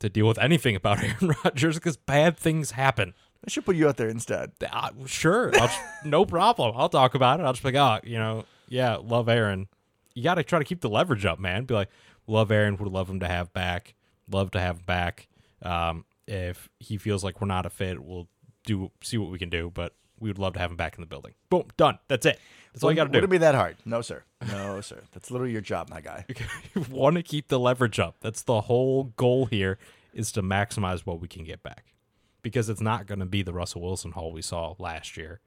to 0.00 0.08
deal 0.08 0.26
with 0.26 0.38
anything 0.38 0.74
about 0.76 0.98
Aaron 1.02 1.34
Rodgers 1.44 1.74
because 1.74 1.96
bad 1.96 2.36
things 2.38 2.70
happen. 2.72 3.12
I 3.46 3.50
should 3.50 3.64
put 3.64 3.76
you 3.76 3.88
out 3.88 3.96
there 3.96 4.08
instead. 4.08 4.52
Uh, 4.72 4.90
sure, 5.06 5.52
no 6.04 6.24
problem. 6.24 6.74
I'll 6.76 6.88
talk 6.88 7.14
about 7.14 7.40
it. 7.40 7.42
I'll 7.44 7.52
just 7.52 7.62
be 7.62 7.72
like, 7.72 8.02
oh, 8.04 8.08
you 8.08 8.18
know, 8.18 8.44
yeah, 8.68 8.96
love 8.96 9.28
Aaron. 9.28 9.68
You 10.14 10.24
got 10.24 10.34
to 10.34 10.42
try 10.42 10.58
to 10.58 10.64
keep 10.64 10.80
the 10.80 10.88
leverage 10.88 11.24
up, 11.24 11.38
man. 11.38 11.64
Be 11.64 11.74
like, 11.74 11.88
love 12.28 12.52
Aaron. 12.52 12.76
Would 12.76 12.92
love 12.92 13.10
him 13.10 13.20
to 13.20 13.26
have 13.28 13.52
back. 13.52 13.94
Love 14.30 14.52
to 14.52 14.60
have 14.60 14.76
him 14.76 14.84
back. 14.86 15.28
Um, 15.62 16.04
if 16.26 16.68
he 16.78 16.98
feels 16.98 17.24
like 17.24 17.40
we're 17.40 17.48
not 17.48 17.66
a 17.66 17.70
fit, 17.70 18.00
we'll 18.00 18.28
do 18.64 18.92
see 19.02 19.18
what 19.18 19.30
we 19.30 19.38
can 19.38 19.48
do. 19.48 19.72
But 19.74 19.94
we 20.20 20.28
would 20.28 20.38
love 20.38 20.52
to 20.54 20.58
have 20.58 20.70
him 20.70 20.76
back 20.76 20.94
in 20.96 21.00
the 21.00 21.06
building. 21.06 21.34
Boom, 21.50 21.64
done. 21.76 21.98
That's 22.08 22.26
it. 22.26 22.38
That's 22.72 22.84
all 22.84 22.90
you 22.90 22.96
got 22.96 23.04
to 23.04 23.10
do. 23.10 23.16
Would 23.16 23.22
do. 23.22 23.34
it 23.34 23.38
be 23.38 23.38
that 23.38 23.54
hard? 23.54 23.76
No, 23.84 24.02
sir. 24.02 24.24
No, 24.46 24.80
sir. 24.82 25.02
That's 25.12 25.30
literally 25.30 25.52
your 25.52 25.60
job, 25.60 25.88
my 25.90 26.00
guy. 26.00 26.26
you 26.74 26.84
want 26.90 27.16
to 27.16 27.22
keep 27.22 27.48
the 27.48 27.58
leverage 27.58 27.98
up. 27.98 28.16
That's 28.20 28.42
the 28.42 28.62
whole 28.62 29.04
goal 29.16 29.46
here 29.46 29.78
is 30.12 30.30
to 30.32 30.42
maximize 30.42 31.00
what 31.00 31.20
we 31.20 31.28
can 31.28 31.44
get 31.44 31.62
back. 31.62 31.94
Because 32.42 32.68
it's 32.68 32.80
not 32.80 33.06
going 33.06 33.18
to 33.18 33.26
be 33.26 33.42
the 33.42 33.52
Russell 33.52 33.82
Wilson 33.82 34.12
haul 34.12 34.32
we 34.32 34.42
saw 34.42 34.74
last 34.78 35.16
year 35.16 35.40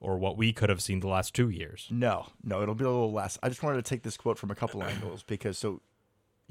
or 0.00 0.16
what 0.16 0.36
we 0.36 0.52
could 0.52 0.70
have 0.70 0.80
seen 0.80 1.00
the 1.00 1.08
last 1.08 1.34
2 1.34 1.50
years. 1.50 1.86
No, 1.90 2.26
no, 2.42 2.62
it'll 2.62 2.74
be 2.74 2.84
a 2.84 2.90
little 2.90 3.12
less. 3.12 3.38
I 3.42 3.48
just 3.48 3.62
wanted 3.62 3.76
to 3.76 3.88
take 3.88 4.02
this 4.02 4.16
quote 4.16 4.38
from 4.38 4.50
a 4.50 4.54
couple 4.54 4.82
angles 4.84 5.22
because 5.22 5.58
so 5.58 5.82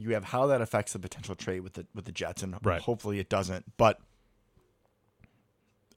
You 0.01 0.13
have 0.13 0.24
how 0.24 0.48
that 0.48 0.62
affects 0.62 0.94
the 0.94 1.00
potential 1.00 1.36
trade 1.36 1.60
with 1.60 1.74
the 1.74 1.86
with 1.94 2.06
the 2.06 2.12
Jets, 2.13 2.41
and 2.41 2.56
Right. 2.63 2.82
hopefully 2.82 3.20
it 3.20 3.27
doesn't. 3.29 3.65
But 3.77 4.00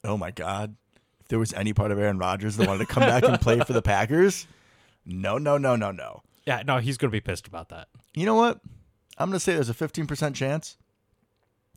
oh 0.04 0.16
my 0.16 0.30
God, 0.32 0.75
if 1.21 1.28
there 1.28 1.38
was 1.38 1.52
any 1.54 1.73
part 1.73 1.90
of 1.92 1.99
Aaron 1.99 2.18
Rodgers 2.18 2.56
that 2.56 2.66
wanted 2.66 2.87
to 2.87 2.92
come 2.92 3.02
back 3.04 3.23
and 3.25 3.40
play 3.40 3.61
for 3.61 3.73
the 3.73 3.82
Packers, 3.82 4.47
no, 5.06 5.38
no, 5.38 5.56
no, 5.56 5.76
no, 5.76 5.90
no. 5.92 6.23
Yeah, 6.44 6.62
no, 6.66 6.78
he's 6.78 6.97
going 6.99 7.11
to 7.11 7.12
be 7.12 7.21
pissed 7.21 7.47
about 7.47 7.68
that. 7.68 7.88
You 8.14 8.26
know 8.26 8.35
what? 8.35 8.61
I'm 9.18 9.28
going 9.28 9.37
to 9.37 9.40
say 9.40 9.54
there's 9.54 9.71
a 9.71 9.75
15% 9.75 10.35
chance 10.35 10.76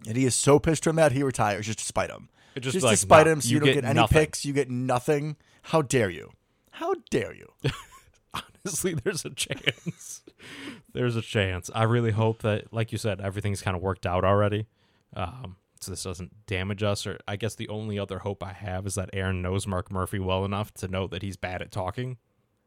that 0.05 0.15
he 0.15 0.25
is 0.25 0.33
so 0.33 0.57
pissed 0.57 0.83
from 0.83 0.95
that 0.95 1.11
he 1.11 1.21
retires 1.21 1.67
just 1.67 1.79
to 1.79 1.85
spite 1.85 2.09
him. 2.09 2.29
It 2.55 2.61
just 2.61 2.73
Just, 2.73 2.83
like, 2.85 2.93
to 2.93 2.97
spite 2.97 3.27
no, 3.27 3.33
him 3.33 3.41
so 3.41 3.49
you 3.49 3.53
you, 3.55 3.59
don't 3.59 3.67
get 3.67 3.75
get, 3.75 3.83
any 3.85 3.93
nothing. 3.99 4.17
picks, 4.17 4.43
you 4.45 4.53
get 4.53 4.69
nothing. 4.71 5.35
How 5.63 5.83
dare 5.83 6.09
you? 6.09 6.31
How 6.71 6.95
dare 7.11 7.35
you? 7.35 7.51
Honestly, 8.65 8.93
there's 9.03 9.25
a 9.25 9.29
chance. 9.29 10.21
there's 10.93 11.15
a 11.15 11.21
chance. 11.21 11.69
I 11.73 11.83
really 11.83 12.11
hope 12.11 12.41
that, 12.41 12.73
like 12.73 12.91
you 12.91 12.97
said, 12.97 13.21
everything's 13.21 13.61
kind 13.61 13.75
of 13.75 13.83
worked 13.83 14.05
out 14.05 14.23
already. 14.23 14.67
Um, 15.15 15.57
so 15.79 15.91
this 15.91 16.03
doesn't 16.03 16.45
damage 16.47 16.83
us. 16.83 17.05
Or 17.05 17.19
I 17.27 17.35
guess 17.35 17.55
the 17.55 17.69
only 17.69 17.99
other 17.99 18.19
hope 18.19 18.43
I 18.43 18.53
have 18.53 18.85
is 18.87 18.95
that 18.95 19.09
Aaron 19.13 19.41
knows 19.41 19.67
Mark 19.67 19.91
Murphy 19.91 20.19
well 20.19 20.45
enough 20.45 20.73
to 20.75 20.87
know 20.87 21.07
that 21.07 21.21
he's 21.21 21.37
bad 21.37 21.61
at 21.61 21.71
talking 21.71 22.17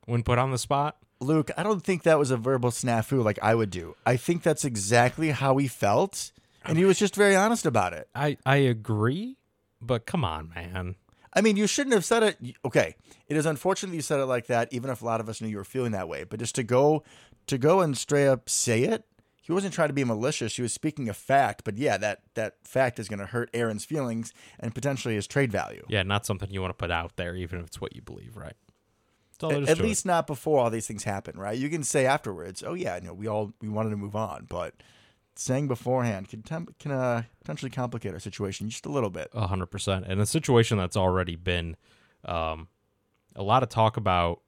when 0.07 0.23
put 0.23 0.38
on 0.38 0.50
the 0.50 0.59
spot. 0.59 0.97
Luke, 1.21 1.50
I 1.57 1.62
don't 1.62 1.83
think 1.83 2.05
that 2.05 2.19
was 2.19 2.31
a 2.31 2.37
verbal 2.37 2.71
snafu 2.71 3.25
like 3.25 3.38
I 3.43 3.55
would 3.55 3.71
do. 3.71 3.97
I 4.07 4.17
think 4.17 4.43
that's 4.43 4.64
exactly 4.64 5.31
how 5.31 5.57
he 5.57 5.67
felt, 5.67 6.31
and 6.64 6.78
he 6.78 6.85
was 6.85 6.99
just 6.99 7.17
very 7.17 7.35
honest 7.35 7.67
about 7.67 7.93
it. 7.93 8.09
I 8.14 8.37
I 8.47 8.57
agree, 8.59 9.37
but 9.81 10.07
come 10.07 10.25
on, 10.25 10.52
man. 10.55 10.95
I 11.38 11.40
mean, 11.40 11.57
you 11.57 11.68
shouldn't 11.68 11.95
have 11.95 12.04
said 12.04 12.25
it. 12.25 12.57
Okay, 12.64 12.97
it 13.28 13.37
is 13.37 13.47
unfortunate 13.47 13.95
you 13.95 14.00
said 14.02 14.18
it 14.18 14.26
like 14.26 14.49
that, 14.49 14.73
even 14.73 14.90
if 14.90 15.02
a 15.02 15.04
lot 15.04 15.21
of 15.21 15.28
us 15.28 15.40
knew 15.40 15.47
you 15.47 15.57
were 15.57 15.62
feeling 15.64 15.92
that 15.92 16.09
way. 16.09 16.25
But 16.25 16.40
just 16.40 16.57
to 16.57 16.64
go, 16.64 17.04
to 17.47 17.57
go 17.59 17.80
and 17.80 17.97
straight 17.97 18.26
up 18.26 18.49
say 18.50 18.83
it, 18.83 19.04
he 19.40 19.52
wasn't 19.52 19.73
trying 19.73 19.88
to 19.88 19.95
be 19.95 20.02
malicious. 20.02 20.57
He 20.57 20.62
was 20.62 20.73
speaking 20.73 21.09
a 21.09 21.14
fact. 21.14 21.62
But 21.62 21.78
yeah, 21.78 21.97
that 21.97 22.23
that 22.35 22.57
fact 22.64 22.99
is 22.99 23.09
going 23.09 23.21
to 23.21 23.26
hurt 23.26 23.50
Aaron's 23.54 23.85
feelings 23.85 24.33
and 24.59 24.75
potentially 24.75 25.14
his 25.14 25.28
trade 25.28 25.52
value. 25.52 25.85
Yeah, 25.88 26.02
not 26.02 26.26
something 26.26 26.50
you 26.50 26.61
want 26.61 26.71
to 26.71 26.75
put 26.76 26.90
out 26.90 27.12
there, 27.14 27.37
even 27.37 27.61
if 27.61 27.66
it's 27.68 27.80
what 27.80 27.95
you 27.95 28.02
believe, 28.02 28.37
right? 28.37 28.54
That's 29.30 29.45
all 29.45 29.50
there 29.50 29.62
is 29.62 29.68
At 29.68 29.76
to 29.76 29.85
it. 29.85 29.87
least 29.87 30.04
not 30.04 30.26
before 30.26 30.59
all 30.59 30.71
these 30.71 30.88
things 30.88 31.04
happen, 31.04 31.38
right? 31.38 31.57
You 31.57 31.71
can 31.71 31.85
say 31.85 32.04
afterwards, 32.04 32.64
"Oh 32.66 32.75
yeah, 32.75 32.99
no, 33.00 33.14
we 33.14 33.28
all 33.28 33.52
we 33.62 33.68
wanted 33.68 33.90
to 33.90 33.97
move 33.97 34.16
on," 34.16 34.47
but 34.49 34.75
saying 35.40 35.68
beforehand 35.68 36.28
can 36.28 36.42
temp- 36.42 36.78
can 36.78 36.90
uh, 36.90 37.23
potentially 37.40 37.71
complicate 37.71 38.12
our 38.12 38.18
situation 38.21 38.68
just 38.68 38.87
a 38.87 38.90
little 38.90 39.11
bit. 39.11 39.28
A 39.33 39.47
hundred 39.47 39.66
percent. 39.66 40.04
And 40.09 40.21
a 40.21 40.26
situation 40.26 40.78
that's 40.78 40.97
already 40.97 41.37
been 41.37 41.76
um, 42.25 42.68
a 43.37 43.42
lot 43.42 43.62
of 43.62 43.68
talk 43.68 43.97
about 43.97 44.40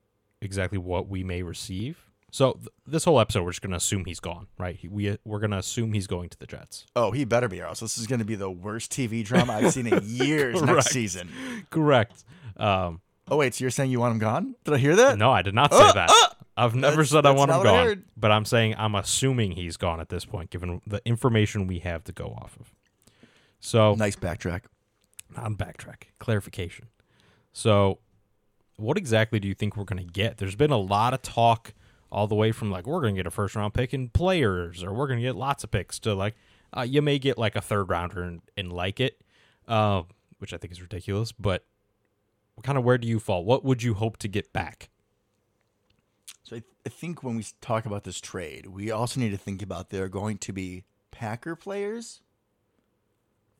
exactly 0.42 0.78
what 0.78 1.08
we 1.08 1.22
may 1.24 1.42
receive. 1.42 2.04
So 2.32 2.52
th- 2.52 2.68
this 2.86 3.04
whole 3.04 3.18
episode, 3.20 3.42
we're 3.44 3.50
just 3.50 3.60
going 3.62 3.72
to 3.72 3.76
assume 3.76 4.04
he's 4.04 4.20
gone, 4.20 4.46
right? 4.58 4.76
He, 4.76 4.86
we 4.88 5.16
we're 5.24 5.40
going 5.40 5.50
to 5.50 5.58
assume 5.58 5.92
he's 5.92 6.06
going 6.06 6.28
to 6.28 6.38
the 6.38 6.46
Jets. 6.46 6.86
Oh, 6.96 7.10
he 7.10 7.24
better 7.24 7.48
be, 7.48 7.60
or 7.60 7.66
else 7.66 7.80
this 7.80 7.98
is 7.98 8.06
going 8.06 8.20
to 8.20 8.24
be 8.24 8.36
the 8.36 8.50
worst 8.50 8.92
TV 8.92 9.24
drama 9.24 9.54
I've 9.54 9.72
seen 9.72 9.86
in 9.86 10.00
years 10.04 10.54
Correct. 10.60 10.72
next 10.74 10.90
season. 10.90 11.28
Correct. 11.70 12.24
Um, 12.56 13.00
Oh 13.32 13.36
wait, 13.36 13.54
so 13.54 13.62
you're 13.62 13.70
saying 13.70 13.92
you 13.92 14.00
want 14.00 14.12
him 14.14 14.18
gone? 14.18 14.56
Did 14.64 14.74
I 14.74 14.78
hear 14.78 14.96
that? 14.96 15.16
no, 15.16 15.30
I 15.30 15.42
did 15.42 15.54
not 15.54 15.72
say 15.72 15.78
Uh, 15.80 15.92
that. 15.92 16.10
uh! 16.10 16.39
I've 16.56 16.74
never 16.74 16.96
That's- 16.96 17.10
said 17.10 17.26
I 17.26 17.30
want 17.30 17.50
him 17.50 17.56
not 17.56 17.64
what 17.64 17.74
I 17.74 17.86
gone, 17.94 18.04
but 18.16 18.30
I'm 18.30 18.44
saying 18.44 18.74
I'm 18.76 18.94
assuming 18.94 19.52
he's 19.52 19.76
gone 19.76 20.00
at 20.00 20.08
this 20.08 20.24
point, 20.24 20.50
given 20.50 20.80
the 20.86 21.00
information 21.06 21.66
we 21.66 21.78
have 21.80 22.04
to 22.04 22.12
go 22.12 22.36
off 22.40 22.56
of. 22.60 22.72
So 23.60 23.94
Nice 23.94 24.16
backtrack. 24.16 24.62
Not 25.36 25.52
backtrack. 25.52 26.04
Clarification. 26.18 26.88
So 27.52 27.98
what 28.76 28.96
exactly 28.96 29.38
do 29.38 29.48
you 29.48 29.54
think 29.54 29.76
we're 29.76 29.84
going 29.84 30.04
to 30.04 30.12
get? 30.12 30.38
There's 30.38 30.56
been 30.56 30.70
a 30.70 30.78
lot 30.78 31.14
of 31.14 31.22
talk 31.22 31.72
all 32.10 32.26
the 32.26 32.34
way 32.34 32.50
from 32.52 32.70
like 32.70 32.86
we're 32.86 33.00
going 33.00 33.14
to 33.14 33.18
get 33.18 33.26
a 33.26 33.30
first 33.30 33.54
round 33.54 33.72
pick 33.74 33.94
in 33.94 34.08
players 34.08 34.82
or 34.82 34.92
we're 34.92 35.06
going 35.06 35.18
to 35.20 35.24
get 35.24 35.36
lots 35.36 35.62
of 35.62 35.70
picks 35.70 35.98
to 36.00 36.14
like 36.14 36.34
uh, 36.76 36.82
you 36.82 37.00
may 37.00 37.18
get 37.18 37.38
like 37.38 37.54
a 37.54 37.60
third 37.60 37.88
rounder 37.88 38.22
and, 38.22 38.40
and 38.56 38.72
like 38.72 38.98
it 38.98 39.20
uh, 39.68 40.02
which 40.38 40.52
i 40.52 40.56
think 40.56 40.72
is 40.72 40.82
ridiculous 40.82 41.30
but 41.30 41.64
kind 42.64 42.76
of 42.76 42.84
where 42.84 42.98
do 42.98 43.08
you 43.08 43.18
fall? 43.18 43.44
What 43.44 43.64
would 43.64 43.82
you 43.82 43.94
hope 43.94 44.16
to 44.18 44.28
get 44.28 44.52
back 44.52 44.90
So 46.50 46.56
I, 46.56 46.62
I 46.84 46.88
think 46.88 47.22
when 47.22 47.36
we 47.36 47.44
talk 47.60 47.86
about 47.86 48.02
this 48.02 48.20
trade, 48.20 48.66
we 48.66 48.90
also 48.90 49.20
need 49.20 49.30
to 49.30 49.36
think 49.36 49.62
about 49.62 49.90
there 49.90 50.02
are 50.04 50.08
going 50.08 50.36
to 50.38 50.52
be 50.52 50.82
Packer 51.12 51.54
players 51.54 52.22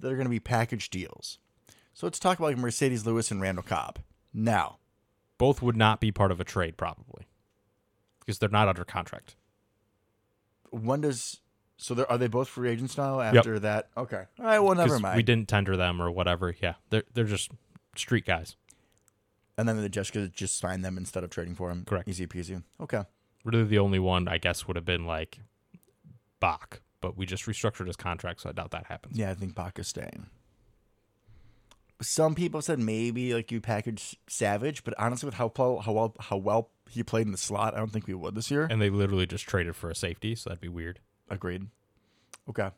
that 0.01 0.11
are 0.11 0.17
going 0.17 0.27
to 0.27 0.31
be 0.31 0.41
package 0.41 0.91
deals. 0.91 1.39
So 1.95 2.07
let's 2.07 2.19
talk 2.19 2.41
about 2.41 2.57
Marcedes 2.57 3.07
Lewis 3.07 3.31
and 3.31 3.41
Randall 3.41 3.63
Cobb. 3.63 4.01
Now, 4.35 4.79
both 5.39 5.63
would 5.63 5.77
not 5.77 6.01
be 6.01 6.11
part 6.11 6.33
of 6.33 6.41
a 6.41 6.45
trade 6.45 6.77
probably 6.77 7.27
because 8.19 8.39
they're 8.39 8.49
not 8.49 8.67
under 8.67 8.85
contract 8.85 9.37
when 10.71 11.01
does 11.03 11.41
so 11.77 12.05
are 12.09 12.19
they 12.19 12.29
both 12.29 12.49
free 12.49 12.71
agents 12.71 12.99
now 12.99 13.21
after 13.21 13.59
that? 13.61 13.89
Okay. 13.97 14.25
All 14.39 14.45
right, 14.45 14.59
well 14.59 14.75
never 14.75 14.99
mind. 14.99 15.17
we 15.17 15.23
didn't 15.23 15.49
tender 15.49 15.77
them 15.77 16.01
or 16.01 16.11
whatever 16.11 16.55
yeah 16.61 16.75
they're, 16.91 17.05
they're 17.15 17.25
just 17.25 17.51
street 17.97 18.27
guys 18.27 18.57
and 19.61 19.69
then 19.69 19.81
the 19.81 19.89
Jets 19.89 20.11
could 20.11 20.33
just 20.33 20.59
sign 20.59 20.81
them 20.83 20.97
instead 20.97 21.23
of 21.23 21.31
trading 21.31 21.55
for 21.55 21.71
him. 21.71 21.85
Correct. 21.85 22.09
Easy 22.09 22.27
peasy. 22.27 22.63
Okay. 22.81 23.03
really 23.45 23.65
the 23.65 23.79
only 23.79 23.99
one 23.99 24.27
I 24.29 24.39
guess 24.39 24.67
would 24.67 24.77
have 24.77 24.85
been 24.85 25.07
like 25.07 25.39
Bach, 26.41 26.81
but 27.01 27.17
we 27.17 27.27
just 27.27 27.45
restructured 27.47 27.87
his 27.87 27.97
contract, 27.97 28.41
so 28.41 28.49
I 28.49 28.53
doubt 28.53 28.71
that 28.73 28.87
happens. 28.87 29.17
Yeah, 29.19 29.31
I 29.31 29.35
think 29.35 29.55
Bach 29.55 29.79
is 29.79 29.89
staying. 29.89 30.27
Some 32.03 32.35
people 32.35 32.63
said 32.63 32.79
maybe 32.79 33.35
like 33.35 33.53
you 33.53 33.61
package 33.61 34.17
Savage, 34.27 34.85
but 34.85 34.95
honestly, 34.99 35.27
with 35.27 35.35
how 35.35 35.49
pl- 35.49 35.81
how 35.81 35.93
well 35.93 36.15
how 36.19 36.39
well 36.39 36.71
he 36.91 37.03
played 37.03 37.27
in 37.27 37.33
the 37.33 37.39
slot, 37.39 37.75
I 37.75 37.79
don't 37.79 37.93
think 37.93 38.07
we 38.07 38.15
would 38.15 38.35
this 38.35 38.51
year. 38.51 38.67
And 38.71 38.81
they 38.81 38.89
literally 38.89 39.27
just 39.27 39.47
traded 39.47 39.77
for 39.77 39.91
a 39.91 39.95
safety, 39.95 40.35
so 40.35 40.49
that'd 40.49 40.63
be 40.63 40.69
weird. 40.69 40.99
Agreed. 41.29 41.67
Okay. 42.49 42.71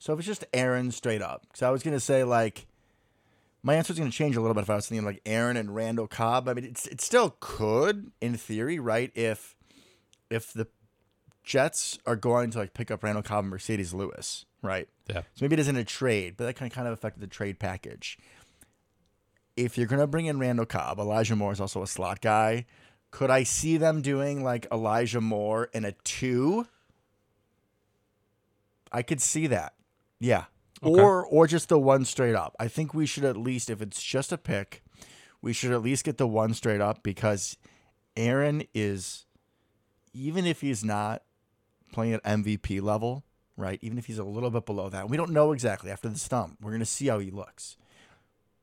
So 0.00 0.12
if 0.12 0.18
it's 0.18 0.26
just 0.26 0.44
Aaron 0.52 0.90
straight 0.90 1.22
up, 1.22 1.42
because 1.42 1.62
I 1.62 1.70
was 1.70 1.84
gonna 1.84 2.00
say 2.00 2.24
like, 2.24 2.66
my 3.62 3.74
answer 3.74 3.92
is 3.92 3.98
gonna 3.98 4.10
change 4.10 4.36
a 4.36 4.40
little 4.40 4.54
bit 4.54 4.62
if 4.62 4.70
I 4.70 4.74
was 4.74 4.88
thinking 4.88 5.06
like 5.06 5.20
Aaron 5.24 5.56
and 5.56 5.74
Randall 5.74 6.08
Cobb. 6.08 6.48
I 6.48 6.54
mean, 6.54 6.64
it's 6.64 6.86
it 6.86 7.00
still 7.00 7.36
could 7.40 8.10
in 8.20 8.36
theory, 8.36 8.78
right? 8.78 9.10
If 9.14 9.54
if 10.30 10.52
the 10.52 10.66
Jets 11.44 11.98
are 12.06 12.16
going 12.16 12.50
to 12.52 12.58
like 12.58 12.74
pick 12.74 12.90
up 12.90 13.02
Randall 13.02 13.22
Cobb 13.22 13.44
and 13.44 13.52
Marcedes 13.52 13.94
Lewis, 13.94 14.46
right? 14.62 14.88
Yeah. 15.08 15.22
So 15.34 15.44
maybe 15.44 15.54
it 15.54 15.60
isn't 15.60 15.76
a 15.76 15.84
trade, 15.84 16.34
but 16.36 16.46
that 16.46 16.54
kind 16.54 16.70
of 16.70 16.74
kind 16.74 16.86
of 16.86 16.92
affected 16.94 17.20
the 17.20 17.26
trade 17.28 17.58
package. 17.58 18.18
If 19.56 19.76
you're 19.76 19.86
gonna 19.86 20.06
bring 20.06 20.26
in 20.26 20.38
Randall 20.38 20.66
Cobb, 20.66 20.98
Elijah 20.98 21.36
Moore 21.36 21.52
is 21.52 21.60
also 21.60 21.82
a 21.82 21.86
slot 21.86 22.20
guy. 22.20 22.66
Could 23.10 23.30
I 23.30 23.42
see 23.42 23.76
them 23.76 24.00
doing 24.00 24.42
like 24.42 24.66
Elijah 24.72 25.20
Moore 25.20 25.68
in 25.74 25.84
a 25.84 25.92
two? 25.92 26.66
I 28.90 29.02
could 29.02 29.20
see 29.20 29.46
that. 29.48 29.74
Yeah. 30.18 30.44
Okay. 30.82 31.00
Or 31.00 31.24
or 31.24 31.46
just 31.46 31.68
the 31.68 31.78
one 31.78 32.04
straight 32.04 32.34
up. 32.34 32.56
I 32.58 32.68
think 32.68 32.92
we 32.92 33.06
should 33.06 33.24
at 33.24 33.36
least 33.36 33.70
if 33.70 33.80
it's 33.80 34.02
just 34.02 34.32
a 34.32 34.38
pick, 34.38 34.82
we 35.40 35.52
should 35.52 35.70
at 35.72 35.82
least 35.82 36.04
get 36.04 36.18
the 36.18 36.26
one 36.26 36.54
straight 36.54 36.80
up 36.80 37.02
because 37.02 37.56
Aaron 38.16 38.64
is 38.74 39.26
even 40.12 40.44
if 40.44 40.60
he's 40.60 40.84
not 40.84 41.22
playing 41.92 42.14
at 42.14 42.24
MVP 42.24 42.82
level, 42.82 43.24
right? 43.56 43.78
Even 43.82 43.96
if 43.98 44.06
he's 44.06 44.18
a 44.18 44.24
little 44.24 44.50
bit 44.50 44.66
below 44.66 44.88
that. 44.88 45.08
We 45.08 45.16
don't 45.16 45.30
know 45.30 45.52
exactly 45.52 45.90
after 45.90 46.08
the 46.08 46.18
stump. 46.18 46.56
We're 46.60 46.70
going 46.70 46.80
to 46.80 46.86
see 46.86 47.06
how 47.06 47.18
he 47.18 47.30
looks. 47.30 47.76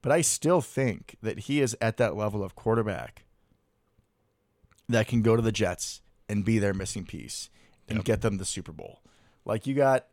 But 0.01 0.11
I 0.11 0.21
still 0.21 0.61
think 0.61 1.15
that 1.21 1.39
he 1.41 1.61
is 1.61 1.75
at 1.81 1.97
that 1.97 2.15
level 2.15 2.43
of 2.43 2.55
quarterback 2.55 3.25
that 4.88 5.07
can 5.07 5.21
go 5.21 5.35
to 5.35 5.41
the 5.41 5.51
Jets 5.51 6.01
and 6.27 6.45
be 6.45 6.59
their 6.59 6.73
missing 6.73 7.05
piece 7.05 7.49
and 7.88 7.97
Yep. 7.99 8.05
get 8.05 8.21
them 8.21 8.38
the 8.38 8.45
Super 8.45 8.71
Bowl. 8.71 9.01
Like 9.45 9.67
you 9.67 9.73
got 9.73 10.05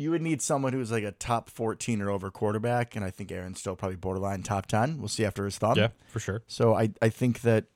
you 0.00 0.10
would 0.10 0.22
need 0.22 0.40
someone 0.40 0.72
who's 0.72 0.90
like 0.90 1.04
a 1.04 1.12
top 1.12 1.50
14 1.50 2.00
or 2.00 2.10
over 2.10 2.30
quarterback 2.30 2.96
and 2.96 3.04
I 3.04 3.10
think 3.10 3.30
Aaron's 3.30 3.60
still 3.60 3.76
probably 3.76 3.96
borderline 3.96 4.42
top 4.42 4.66
10. 4.66 4.98
We'll 4.98 5.08
see 5.08 5.24
after 5.24 5.44
his 5.44 5.58
thumb. 5.58 5.76
Yeah, 5.76 5.88
for 6.08 6.20
sure. 6.20 6.42
So 6.46 6.74
I, 6.74 6.90
I 7.02 7.10
think 7.10 7.42
that 7.42 7.66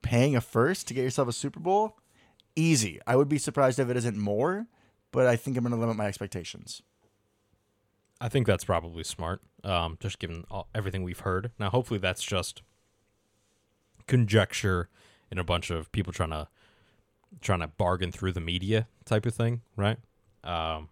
paying 0.00 0.34
a 0.34 0.40
first 0.40 0.88
to 0.88 0.94
get 0.94 1.02
yourself 1.02 1.28
a 1.28 1.32
Super 1.32 1.60
Bowl, 1.60 1.98
easy. 2.56 3.00
I 3.06 3.16
would 3.16 3.28
be 3.28 3.38
surprised 3.38 3.78
if 3.78 3.90
it 3.90 3.96
isn't 3.98 4.16
more, 4.16 4.66
but 5.10 5.26
I 5.26 5.36
think 5.36 5.56
I'm 5.56 5.64
going 5.64 5.74
to 5.74 5.78
limit 5.78 5.96
my 5.96 6.06
expectations. 6.06 6.82
I 8.20 8.28
think 8.28 8.46
that's 8.46 8.64
probably 8.64 9.04
smart, 9.04 9.42
um, 9.64 9.98
just 10.00 10.18
given 10.18 10.44
all, 10.50 10.68
everything 10.74 11.02
we've 11.02 11.20
heard. 11.20 11.50
Now, 11.58 11.70
hopefully, 11.70 11.98
that's 11.98 12.22
just 12.22 12.62
conjecture 14.06 14.88
and 15.30 15.40
a 15.40 15.44
bunch 15.44 15.70
of 15.70 15.90
people 15.92 16.12
trying 16.12 16.30
to 16.30 16.48
trying 17.40 17.60
to 17.60 17.68
bargain 17.68 18.12
through 18.12 18.32
the 18.32 18.40
media 18.40 18.86
type 19.04 19.26
of 19.26 19.34
thing, 19.34 19.62
right? 19.76 19.96
Um, 20.44 20.88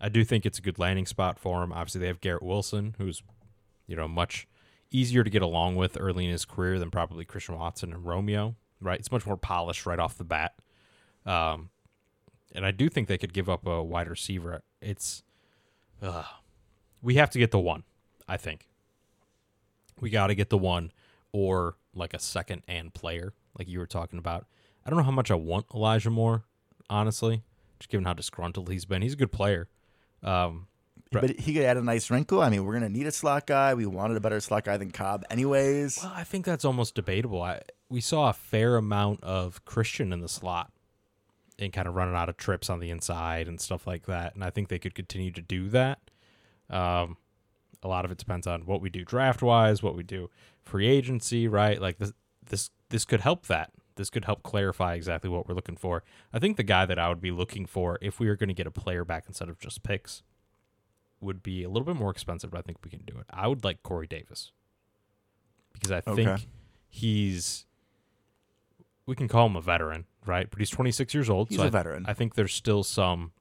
I 0.00 0.08
do 0.08 0.24
think 0.24 0.44
it's 0.44 0.58
a 0.58 0.62
good 0.62 0.78
landing 0.78 1.06
spot 1.06 1.38
for 1.38 1.62
him. 1.62 1.72
Obviously, 1.72 2.00
they 2.00 2.06
have 2.08 2.20
Garrett 2.20 2.42
Wilson, 2.42 2.94
who's 2.98 3.22
you 3.86 3.96
know 3.96 4.08
much 4.08 4.46
easier 4.90 5.24
to 5.24 5.30
get 5.30 5.42
along 5.42 5.76
with 5.76 5.96
early 5.98 6.24
in 6.24 6.30
his 6.30 6.44
career 6.44 6.78
than 6.78 6.90
probably 6.90 7.24
Christian 7.24 7.56
Watson 7.56 7.92
and 7.92 8.04
Romeo, 8.04 8.56
right? 8.80 8.98
It's 8.98 9.10
much 9.10 9.26
more 9.26 9.36
polished 9.36 9.86
right 9.86 9.98
off 9.98 10.16
the 10.16 10.24
bat. 10.24 10.54
Um, 11.24 11.70
and 12.54 12.64
I 12.64 12.70
do 12.70 12.88
think 12.88 13.08
they 13.08 13.18
could 13.18 13.32
give 13.32 13.48
up 13.48 13.66
a 13.66 13.82
wide 13.82 14.08
receiver. 14.08 14.62
It's 14.80 15.22
uh, 16.02 16.24
we 17.02 17.14
have 17.16 17.30
to 17.30 17.38
get 17.38 17.50
the 17.50 17.58
one. 17.58 17.84
I 18.28 18.36
think 18.36 18.68
we 20.00 20.10
got 20.10 20.28
to 20.28 20.34
get 20.34 20.50
the 20.50 20.58
one, 20.58 20.92
or 21.32 21.76
like 21.94 22.14
a 22.14 22.18
second 22.18 22.62
and 22.68 22.92
player, 22.92 23.32
like 23.58 23.68
you 23.68 23.78
were 23.78 23.86
talking 23.86 24.18
about. 24.18 24.46
I 24.84 24.90
don't 24.90 24.98
know 24.98 25.04
how 25.04 25.10
much 25.10 25.30
I 25.30 25.34
want 25.34 25.66
Elijah 25.74 26.10
Moore, 26.10 26.44
honestly, 26.88 27.42
just 27.78 27.90
given 27.90 28.04
how 28.04 28.12
disgruntled 28.12 28.70
he's 28.70 28.84
been. 28.84 29.02
He's 29.02 29.14
a 29.14 29.16
good 29.16 29.32
player. 29.32 29.68
Um, 30.26 30.66
But 31.12 31.38
he 31.38 31.54
could 31.54 31.62
add 31.62 31.76
a 31.76 31.82
nice 31.82 32.10
wrinkle. 32.10 32.42
I 32.42 32.50
mean, 32.50 32.64
we're 32.64 32.74
gonna 32.74 32.88
need 32.88 33.06
a 33.06 33.12
slot 33.12 33.46
guy. 33.46 33.74
We 33.74 33.86
wanted 33.86 34.16
a 34.16 34.20
better 34.20 34.40
slot 34.40 34.64
guy 34.64 34.76
than 34.76 34.90
Cobb, 34.90 35.24
anyways. 35.30 36.00
well, 36.02 36.12
I 36.14 36.24
think 36.24 36.44
that's 36.44 36.64
almost 36.64 36.94
debatable. 36.94 37.40
I, 37.42 37.62
we 37.88 38.00
saw 38.00 38.28
a 38.28 38.32
fair 38.32 38.76
amount 38.76 39.22
of 39.22 39.64
Christian 39.64 40.12
in 40.12 40.20
the 40.20 40.28
slot 40.28 40.72
and 41.58 41.72
kind 41.72 41.88
of 41.88 41.94
running 41.94 42.14
out 42.14 42.28
of 42.28 42.36
trips 42.36 42.68
on 42.68 42.80
the 42.80 42.90
inside 42.90 43.48
and 43.48 43.60
stuff 43.60 43.86
like 43.86 44.06
that. 44.06 44.34
And 44.34 44.44
I 44.44 44.50
think 44.50 44.68
they 44.68 44.78
could 44.78 44.94
continue 44.94 45.30
to 45.30 45.40
do 45.40 45.68
that. 45.70 46.00
Um, 46.68 47.16
a 47.82 47.88
lot 47.88 48.04
of 48.04 48.10
it 48.10 48.18
depends 48.18 48.46
on 48.46 48.66
what 48.66 48.80
we 48.80 48.90
do 48.90 49.04
draft 49.04 49.40
wise, 49.42 49.82
what 49.82 49.94
we 49.94 50.02
do 50.02 50.28
free 50.64 50.86
agency, 50.88 51.46
right? 51.46 51.80
Like 51.80 51.98
this, 51.98 52.12
this, 52.44 52.70
this 52.90 53.04
could 53.04 53.20
help 53.20 53.46
that. 53.46 53.70
This 53.96 54.10
could 54.10 54.26
help 54.26 54.42
clarify 54.42 54.94
exactly 54.94 55.28
what 55.28 55.48
we're 55.48 55.54
looking 55.54 55.76
for. 55.76 56.02
I 56.32 56.38
think 56.38 56.56
the 56.56 56.62
guy 56.62 56.86
that 56.86 56.98
I 56.98 57.08
would 57.08 57.20
be 57.20 57.30
looking 57.30 57.66
for 57.66 57.98
if 58.00 58.20
we 58.20 58.28
were 58.28 58.36
going 58.36 58.48
to 58.48 58.54
get 58.54 58.66
a 58.66 58.70
player 58.70 59.04
back 59.04 59.24
instead 59.26 59.48
of 59.48 59.58
just 59.58 59.82
picks 59.82 60.22
would 61.20 61.42
be 61.42 61.62
a 61.64 61.68
little 61.68 61.86
bit 61.86 61.96
more 61.96 62.10
expensive, 62.10 62.50
but 62.50 62.58
I 62.58 62.62
think 62.62 62.78
we 62.84 62.90
can 62.90 63.00
do 63.06 63.14
it. 63.18 63.24
I 63.30 63.48
would 63.48 63.64
like 63.64 63.82
Corey 63.82 64.06
Davis 64.06 64.52
because 65.72 65.90
I 65.90 66.00
think 66.00 66.46
he's 66.88 67.66
we 69.06 69.14
can 69.14 69.28
call 69.28 69.46
him 69.46 69.56
a 69.56 69.60
veteran, 69.60 70.04
right? 70.26 70.48
But 70.50 70.58
he's 70.58 70.70
26 70.70 71.14
years 71.14 71.30
old. 71.30 71.48
He's 71.48 71.58
so 71.58 71.64
a 71.64 71.66
I- 71.68 71.70
veteran. 71.70 72.04
I 72.06 72.12
think 72.12 72.34
there's 72.34 72.52
still 72.52 72.82
some 72.82 73.32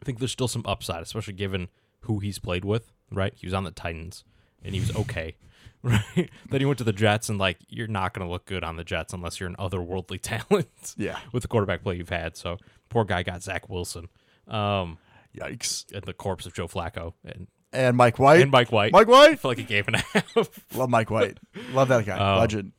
I 0.00 0.04
think 0.04 0.18
there's 0.18 0.32
still 0.32 0.48
some 0.48 0.62
upside, 0.66 1.02
especially 1.02 1.34
given 1.34 1.68
who 2.00 2.18
he's 2.18 2.38
played 2.38 2.64
with, 2.64 2.92
right? 3.10 3.32
He 3.34 3.46
was 3.46 3.54
on 3.54 3.64
the 3.64 3.70
Titans 3.70 4.24
and 4.64 4.74
he 4.74 4.80
was 4.80 4.94
okay. 4.96 5.36
Right? 5.84 6.30
then 6.48 6.60
he 6.60 6.64
went 6.64 6.78
to 6.78 6.84
the 6.84 6.94
Jets 6.94 7.28
and 7.28 7.38
like 7.38 7.58
you're 7.68 7.86
not 7.86 8.14
gonna 8.14 8.30
look 8.30 8.46
good 8.46 8.64
on 8.64 8.76
the 8.78 8.84
Jets 8.84 9.12
unless 9.12 9.38
you're 9.38 9.50
an 9.50 9.56
otherworldly 9.58 10.18
talent 10.22 10.94
yeah. 10.96 11.18
with 11.30 11.42
the 11.42 11.48
quarterback 11.48 11.82
play 11.82 11.96
you've 11.96 12.08
had. 12.08 12.38
So 12.38 12.56
poor 12.88 13.04
guy 13.04 13.22
got 13.22 13.42
Zach 13.42 13.68
Wilson. 13.68 14.08
Um 14.48 14.96
Yikes. 15.36 15.84
and 15.92 16.02
the 16.04 16.14
corpse 16.14 16.46
of 16.46 16.54
Joe 16.54 16.68
Flacco 16.68 17.12
and, 17.22 17.48
And 17.70 17.98
Mike 17.98 18.18
White. 18.18 18.40
and 18.40 18.50
Mike 18.50 18.72
White. 18.72 18.92
Mike 18.92 19.08
I 19.08 19.10
White. 19.10 19.40
feel 19.40 19.50
like 19.50 19.58
a 19.58 19.62
game 19.62 19.84
and 19.88 19.96
a 19.96 19.98
half. 20.14 20.48
Love 20.74 20.88
Mike 20.88 21.10
White. 21.10 21.36
Love 21.72 21.88
that 21.88 22.06
guy. 22.06 22.16
Um, 22.16 22.38
Legend. 22.38 22.72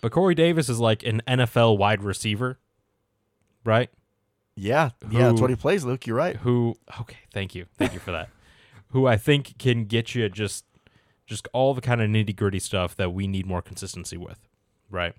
But 0.00 0.12
Corey 0.12 0.36
Davis 0.36 0.68
is 0.68 0.78
like 0.78 1.02
an 1.02 1.22
NFL 1.26 1.78
wide 1.78 2.04
receiver, 2.04 2.60
right? 3.64 3.90
Yeah. 4.54 4.90
Yeah. 5.10 5.28
That's 5.30 5.40
what 5.40 5.50
he 5.50 5.56
plays, 5.56 5.84
Luke. 5.84 6.06
You're 6.06 6.16
right. 6.16 6.36
Who 6.36 6.76
okay, 7.00 7.18
thank 7.34 7.56
you. 7.56 7.66
Thank 7.76 7.92
you 7.92 7.98
for 7.98 8.12
that. 8.12 8.28
Who 8.90 9.06
I 9.08 9.16
think 9.16 9.58
can 9.58 9.86
get 9.86 10.14
you 10.14 10.28
just 10.28 10.64
just 11.30 11.46
all 11.52 11.74
the 11.74 11.80
kind 11.80 12.02
of 12.02 12.10
nitty 12.10 12.34
gritty 12.34 12.58
stuff 12.58 12.96
that 12.96 13.12
we 13.14 13.28
need 13.28 13.46
more 13.46 13.62
consistency 13.62 14.16
with. 14.16 14.48
Right. 14.90 15.14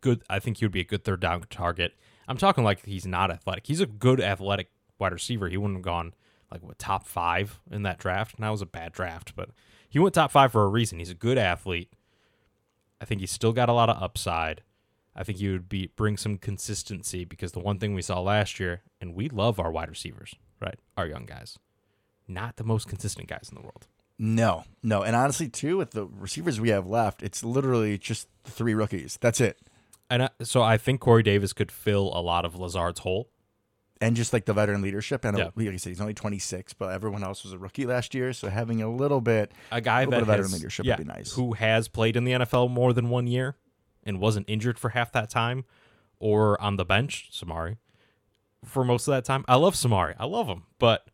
Good 0.00 0.22
I 0.30 0.38
think 0.38 0.56
he 0.56 0.64
would 0.64 0.72
be 0.72 0.80
a 0.80 0.84
good 0.84 1.04
third 1.04 1.20
down 1.20 1.44
target. 1.50 1.92
I'm 2.26 2.38
talking 2.38 2.64
like 2.64 2.86
he's 2.86 3.06
not 3.06 3.30
athletic. 3.30 3.66
He's 3.66 3.80
a 3.80 3.86
good 3.86 4.20
athletic 4.20 4.70
wide 4.98 5.12
receiver. 5.12 5.50
He 5.50 5.58
wouldn't 5.58 5.76
have 5.76 5.84
gone 5.84 6.14
like 6.50 6.62
what 6.62 6.78
top 6.78 7.06
five 7.06 7.60
in 7.70 7.82
that 7.82 7.98
draft. 7.98 8.36
And 8.36 8.44
that 8.44 8.50
was 8.50 8.62
a 8.62 8.66
bad 8.66 8.92
draft, 8.92 9.34
but 9.36 9.50
he 9.86 9.98
went 9.98 10.14
top 10.14 10.30
five 10.30 10.50
for 10.50 10.64
a 10.64 10.68
reason. 10.68 10.98
He's 10.98 11.10
a 11.10 11.14
good 11.14 11.36
athlete. 11.36 11.92
I 13.02 13.04
think 13.04 13.20
he's 13.20 13.30
still 13.30 13.52
got 13.52 13.68
a 13.68 13.74
lot 13.74 13.90
of 13.90 14.02
upside. 14.02 14.62
I 15.14 15.24
think 15.24 15.38
he 15.38 15.50
would 15.50 15.68
be 15.68 15.90
bring 15.94 16.16
some 16.16 16.38
consistency 16.38 17.26
because 17.26 17.52
the 17.52 17.60
one 17.60 17.78
thing 17.78 17.92
we 17.92 18.00
saw 18.00 18.18
last 18.20 18.58
year, 18.58 18.80
and 18.98 19.14
we 19.14 19.28
love 19.28 19.60
our 19.60 19.70
wide 19.70 19.90
receivers, 19.90 20.34
right? 20.58 20.78
Our 20.96 21.06
young 21.06 21.26
guys, 21.26 21.58
not 22.26 22.56
the 22.56 22.64
most 22.64 22.88
consistent 22.88 23.28
guys 23.28 23.50
in 23.50 23.56
the 23.56 23.60
world. 23.60 23.88
No, 24.24 24.62
no. 24.84 25.02
And 25.02 25.16
honestly, 25.16 25.48
too, 25.48 25.76
with 25.78 25.90
the 25.90 26.06
receivers 26.06 26.60
we 26.60 26.68
have 26.68 26.86
left, 26.86 27.24
it's 27.24 27.42
literally 27.42 27.98
just 27.98 28.28
the 28.44 28.52
three 28.52 28.72
rookies. 28.72 29.18
That's 29.20 29.40
it. 29.40 29.58
And 30.08 30.22
I, 30.22 30.28
so 30.44 30.62
I 30.62 30.76
think 30.76 31.00
Corey 31.00 31.24
Davis 31.24 31.52
could 31.52 31.72
fill 31.72 32.12
a 32.14 32.22
lot 32.22 32.44
of 32.44 32.54
Lazard's 32.54 33.00
hole. 33.00 33.30
And 34.00 34.14
just 34.14 34.32
like 34.32 34.44
the 34.44 34.52
veteran 34.52 34.80
leadership. 34.80 35.24
And 35.24 35.36
uh, 35.36 35.38
Yeah. 35.40 35.50
like 35.56 35.74
I 35.74 35.76
said, 35.76 35.90
he's 35.90 36.00
only 36.00 36.14
26, 36.14 36.72
but 36.74 36.92
everyone 36.92 37.24
else 37.24 37.42
was 37.42 37.52
a 37.52 37.58
rookie 37.58 37.84
last 37.84 38.14
year. 38.14 38.32
So 38.32 38.48
having 38.48 38.80
a 38.80 38.88
little 38.88 39.20
bit, 39.20 39.50
A 39.72 39.80
guy 39.80 40.00
little 40.04 40.10
that 40.12 40.16
bit 40.18 40.22
of 40.22 40.26
veteran 40.28 40.44
has, 40.50 40.52
leadership 40.54 40.86
would 40.86 40.96
be 40.98 41.04
nice. 41.04 41.32
who 41.32 41.54
has 41.54 41.88
played 41.88 42.14
in 42.16 42.22
the 42.24 42.32
NFL 42.32 42.70
more 42.70 42.92
than 42.92 43.10
one 43.10 43.26
year 43.26 43.56
and 44.04 44.20
wasn't 44.20 44.48
injured 44.48 44.78
for 44.78 44.90
half 44.90 45.10
that 45.12 45.30
time, 45.30 45.64
or 46.20 46.60
on 46.60 46.76
the 46.76 46.84
bench, 46.84 47.30
Samari, 47.32 47.76
for 48.64 48.84
most 48.84 49.08
of 49.08 49.12
that 49.14 49.24
time. 49.24 49.44
I 49.48 49.56
love 49.56 49.74
Samari. 49.74 50.14
I 50.18 50.26
love 50.26 50.46
him, 50.48 50.64
but 50.78 51.06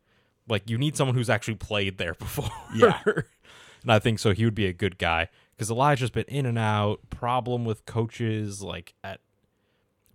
like 0.49 0.69
you 0.69 0.77
need 0.77 0.97
someone 0.97 1.15
who's 1.15 1.29
actually 1.29 1.55
played 1.55 1.97
there 1.97 2.13
before. 2.19 2.49
Yeah. 2.75 2.99
and 3.05 3.91
I 3.91 3.99
think 3.99 4.19
so. 4.19 4.33
He 4.33 4.43
would 4.45 4.55
be 4.55 4.65
a 4.65 4.73
good 4.73 4.97
guy 4.97 5.29
because 5.55 5.69
Elijah's 5.71 6.09
been 6.11 6.25
in 6.27 6.45
and 6.45 6.57
out. 6.57 6.99
Problem 7.09 7.63
with 7.65 7.85
coaches, 7.85 8.61
like 8.61 8.93
at 9.03 9.19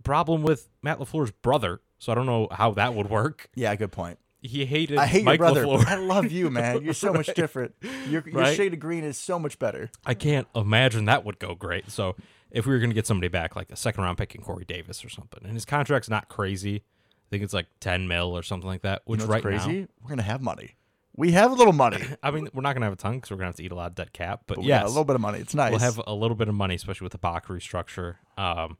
problem 0.03 0.43
with 0.43 0.69
Matt 0.83 0.99
LaFleur's 0.99 1.31
brother. 1.31 1.81
So 1.97 2.11
I 2.11 2.15
don't 2.15 2.25
know 2.25 2.47
how 2.51 2.71
that 2.71 2.93
would 2.93 3.09
work. 3.09 3.49
yeah, 3.55 3.73
good 3.75 3.91
point. 3.91 4.19
He 4.41 4.63
hated 4.65 4.99
I 4.99 5.07
hate 5.07 5.23
Mike 5.23 5.39
your 5.39 5.51
brother. 5.53 5.65
LaFleur. 5.65 5.87
I 5.87 5.95
love 5.95 6.31
you, 6.31 6.51
man. 6.51 6.81
You're 6.83 6.93
so 6.93 7.11
much 7.11 7.33
different. 7.33 7.73
Your, 8.07 8.23
your 8.27 8.41
Right? 8.41 8.55
shade 8.55 8.73
of 8.73 8.79
green 8.79 9.03
is 9.03 9.17
so 9.17 9.39
much 9.39 9.57
better. 9.57 9.89
I 10.05 10.13
can't 10.13 10.47
imagine 10.53 11.05
that 11.05 11.25
would 11.25 11.39
go 11.39 11.55
great. 11.55 11.89
So 11.89 12.15
if 12.51 12.67
we 12.67 12.73
were 12.73 12.79
going 12.79 12.91
to 12.91 12.93
get 12.93 13.07
somebody 13.07 13.27
back, 13.27 13.55
like 13.55 13.71
a 13.71 13.75
second 13.75 14.03
round 14.03 14.19
pick 14.19 14.35
in 14.35 14.41
Corey 14.41 14.65
Davis 14.65 15.03
or 15.03 15.09
something, 15.09 15.39
and 15.43 15.53
his 15.53 15.65
contract's 15.65 16.09
not 16.09 16.29
crazy, 16.29 16.83
I 17.25 17.29
think 17.29 17.43
it's 17.43 17.53
like 17.53 17.67
ten 17.79 18.07
mil 18.07 18.37
or 18.37 18.43
something 18.43 18.67
like 18.67 18.81
that. 18.83 19.01
Which 19.05 19.21
You 19.21 19.27
know 19.27 19.33
right 19.33 19.41
crazy? 19.41 19.81
now, 19.81 19.87
We're 20.01 20.09
gonna 20.09 20.21
have 20.23 20.41
money. 20.41 20.75
We 21.17 21.31
have 21.31 21.51
a 21.51 21.55
little 21.55 21.71
money, 21.73 22.03
I 22.23 22.31
mean, 22.31 22.49
we're 22.53 22.61
not 22.61 22.73
going 22.73 22.81
to 22.81 22.87
have 22.87 22.93
a 22.93 22.97
ton 22.97 23.13
because 23.13 23.31
we're 23.31 23.37
going 23.37 23.45
to 23.45 23.49
have 23.51 23.55
to 23.55 23.63
eat 23.63 23.71
a 23.71 23.75
lot 23.75 23.87
of 23.87 23.95
dead 23.95 24.11
cap. 24.11 24.41
But, 24.47 24.55
but 24.57 24.65
yes, 24.65 24.83
a 24.83 24.87
little 24.87 25.05
bit 25.05 25.15
of 25.15 25.21
money. 25.21 25.39
It's 25.39 25.55
nice. 25.55 25.71
we'll 25.71 25.79
have 25.79 26.01
a 26.05 26.13
little 26.13 26.35
bit 26.35 26.49
of 26.49 26.55
money, 26.55 26.75
especially 26.75 27.05
with 27.05 27.13
the 27.13 27.17
Bach 27.17 27.47
restructure. 27.47 28.15
Um, 28.37 28.77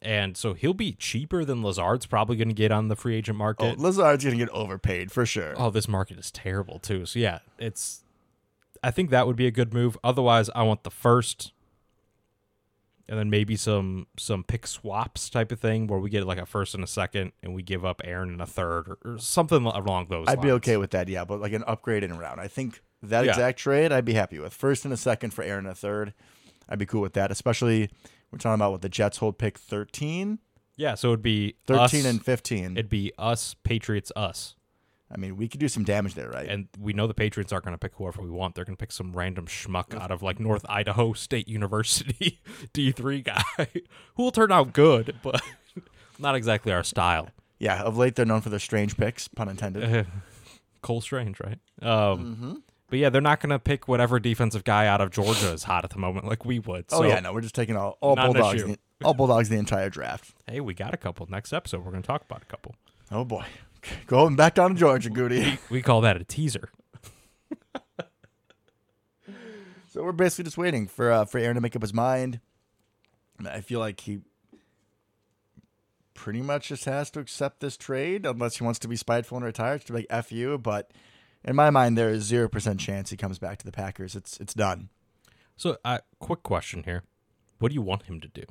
and 0.00 0.36
so 0.36 0.54
he'll 0.54 0.74
be 0.74 0.92
cheaper 0.92 1.44
than 1.44 1.60
Lazard's 1.62 2.06
probably 2.06 2.36
going 2.36 2.48
to 2.48 2.54
get 2.54 2.70
on 2.70 2.86
the 2.86 2.94
free 2.94 3.16
agent 3.16 3.36
market. 3.36 3.64
oh, 3.64 3.66
market. 3.66 3.82
Lazard's 3.82 4.24
gonna 4.24 4.36
get 4.36 4.48
overpaid 4.50 5.10
for 5.10 5.26
sure. 5.26 5.54
oh, 5.56 5.70
this 5.70 5.88
market 5.88 6.18
is 6.20 6.30
terrible 6.30 6.78
too. 6.78 7.04
So 7.04 7.18
yeah, 7.18 7.40
it's. 7.58 8.04
I 8.80 8.92
think 8.92 9.10
that 9.10 9.26
would 9.26 9.34
be 9.34 9.48
a 9.48 9.50
good 9.50 9.74
move. 9.74 9.98
Otherwise, 10.04 10.50
I 10.54 10.62
want 10.62 10.84
the 10.84 10.90
first, 10.90 11.52
and 13.08 13.18
then 13.18 13.30
maybe 13.30 13.56
some 13.56 14.06
some 14.18 14.44
pick 14.44 14.66
swaps 14.66 15.30
type 15.30 15.50
of 15.52 15.60
thing 15.60 15.86
where 15.86 15.98
we 15.98 16.10
get 16.10 16.26
like 16.26 16.38
a 16.38 16.46
first 16.46 16.74
and 16.74 16.84
a 16.84 16.86
second, 16.86 17.32
and 17.42 17.54
we 17.54 17.62
give 17.62 17.84
up 17.84 18.00
Aaron 18.04 18.32
in 18.32 18.40
a 18.40 18.46
third 18.46 18.88
or, 18.88 18.98
or 19.04 19.18
something 19.18 19.64
along 19.64 20.06
those. 20.10 20.26
I'd 20.28 20.40
be 20.40 20.50
okay 20.52 20.76
with 20.76 20.90
that, 20.90 21.08
yeah, 21.08 21.24
but 21.24 21.40
like 21.40 21.52
an 21.52 21.64
upgrade 21.66 22.04
in 22.04 22.10
a 22.12 22.18
round. 22.18 22.40
I 22.40 22.48
think 22.48 22.80
that 23.02 23.24
Yeah. 23.24 23.30
exact 23.30 23.58
trade 23.58 23.92
I'd 23.92 24.04
be 24.04 24.14
happy 24.14 24.38
with. 24.38 24.52
First 24.52 24.84
and 24.84 24.92
a 24.92 24.96
second 24.96 25.30
for 25.32 25.42
Aaron 25.42 25.64
and 25.66 25.72
a 25.72 25.74
third. 25.74 26.12
I'd 26.68 26.78
be 26.78 26.86
cool 26.86 27.00
with 27.00 27.14
that, 27.14 27.30
especially 27.30 27.88
we're 28.30 28.38
talking 28.38 28.56
about 28.56 28.72
what 28.72 28.82
the 28.82 28.88
Jets 28.90 29.18
hold 29.18 29.38
pick 29.38 29.56
13, 29.56 30.38
Yeah, 30.76 30.94
so 30.96 31.08
it'd 31.08 31.22
be 31.22 31.54
13 31.66 32.00
us, 32.00 32.04
and 32.06 32.22
15. 32.24 32.72
it'd 32.72 32.90
be 32.90 33.12
us 33.18 33.54
Patriots 33.64 34.12
us, 34.14 34.54
I 35.10 35.16
mean, 35.16 35.36
we 35.36 35.48
could 35.48 35.60
do 35.60 35.68
some 35.68 35.84
damage 35.84 36.14
there, 36.14 36.28
right? 36.28 36.48
and 36.48 36.68
we 36.78 36.92
know 36.92 37.06
the 37.06 37.14
Patriots 37.14 37.52
aren't 37.52 37.64
going 37.64 37.74
to 37.74 37.78
pick 37.78 37.94
whoever 37.94 38.20
we 38.20 38.30
want. 38.30 38.54
They're 38.54 38.64
going 38.64 38.76
to 38.76 38.80
pick 38.80 38.92
some 38.92 39.12
random 39.12 39.46
schmuck 39.46 39.98
out 39.98 40.10
of 40.10 40.22
like 40.22 40.38
North 40.38 40.66
Idaho 40.68 41.12
State 41.14 41.48
University 41.48 42.40
D 42.72 42.92
three 42.92 43.22
guy 43.22 43.42
who 44.16 44.22
will 44.22 44.30
turn 44.32 44.52
out 44.52 44.72
good, 44.72 45.16
but 45.22 45.40
not 46.18 46.34
exactly 46.34 46.72
our 46.72 46.84
style. 46.84 47.30
yeah, 47.58 47.82
of 47.82 47.96
late 47.96 48.16
they're 48.16 48.26
known 48.26 48.40
for 48.40 48.50
their 48.50 48.58
strange 48.58 48.96
picks, 48.96 49.28
pun 49.28 49.48
intended. 49.48 50.06
Cole 50.82 51.00
Strange, 51.00 51.40
right? 51.40 51.58
Um, 51.82 52.36
mm-hmm. 52.36 52.54
But 52.90 52.98
yeah, 52.98 53.10
they're 53.10 53.20
not 53.20 53.40
going 53.40 53.50
to 53.50 53.58
pick 53.58 53.86
whatever 53.88 54.18
defensive 54.18 54.64
guy 54.64 54.86
out 54.86 55.00
of 55.00 55.10
Georgia 55.10 55.52
is 55.52 55.64
hot 55.64 55.84
at 55.84 55.90
the 55.90 55.98
moment, 55.98 56.26
like 56.26 56.44
we 56.44 56.58
would. 56.58 56.86
oh 56.90 57.02
yeah, 57.02 57.20
no, 57.20 57.32
we're 57.32 57.42
just 57.42 57.54
taking 57.54 57.76
all, 57.76 57.98
all 58.00 58.16
bulldogs, 58.16 58.62
the, 58.62 58.78
all 59.04 59.14
bulldogs 59.14 59.48
the 59.48 59.58
entire 59.58 59.90
draft. 59.90 60.34
Hey, 60.46 60.60
we 60.60 60.72
got 60.74 60.94
a 60.94 60.96
couple. 60.96 61.26
Next 61.28 61.52
episode, 61.52 61.84
we're 61.84 61.90
going 61.90 62.02
to 62.02 62.06
talk 62.06 62.22
about 62.22 62.42
a 62.42 62.46
couple. 62.46 62.74
Oh 63.10 63.24
boy, 63.24 63.44
going 64.06 64.36
back 64.36 64.54
down 64.54 64.74
to 64.74 64.76
Georgia, 64.76 65.10
Goody. 65.10 65.58
We 65.70 65.82
call 65.82 66.00
that 66.02 66.16
a 66.16 66.24
teaser. 66.24 66.70
So 69.90 70.04
we're 70.04 70.12
basically 70.12 70.44
just 70.44 70.58
waiting 70.58 70.86
for 70.86 71.10
uh, 71.10 71.24
for 71.24 71.38
Aaron 71.38 71.54
to 71.54 71.60
make 71.60 71.74
up 71.74 71.82
his 71.82 71.94
mind. 71.94 72.40
I 73.48 73.62
feel 73.62 73.80
like 73.80 74.00
he 74.00 74.20
pretty 76.12 76.42
much 76.42 76.68
just 76.68 76.84
has 76.84 77.10
to 77.12 77.20
accept 77.20 77.60
this 77.60 77.76
trade 77.76 78.26
unless 78.26 78.58
he 78.58 78.64
wants 78.64 78.78
to 78.80 78.88
be 78.88 78.96
spiteful 78.96 79.38
and 79.38 79.44
retire. 79.46 79.78
To 79.78 79.86
be 79.86 80.00
like 80.00 80.06
"f 80.10 80.30
you," 80.30 80.58
but 80.58 80.92
in 81.42 81.56
my 81.56 81.70
mind, 81.70 81.96
there 81.96 82.10
is 82.10 82.22
zero 82.24 82.48
percent 82.48 82.80
chance 82.80 83.10
he 83.10 83.16
comes 83.16 83.38
back 83.38 83.58
to 83.58 83.64
the 83.64 83.72
Packers. 83.72 84.14
It's 84.14 84.38
it's 84.38 84.54
done. 84.54 84.90
So, 85.56 85.78
uh, 85.84 85.98
quick 86.20 86.42
question 86.42 86.82
here: 86.84 87.02
What 87.58 87.70
do 87.70 87.74
you 87.74 87.82
want 87.82 88.04
him 88.04 88.20
to 88.20 88.28
do? 88.28 88.44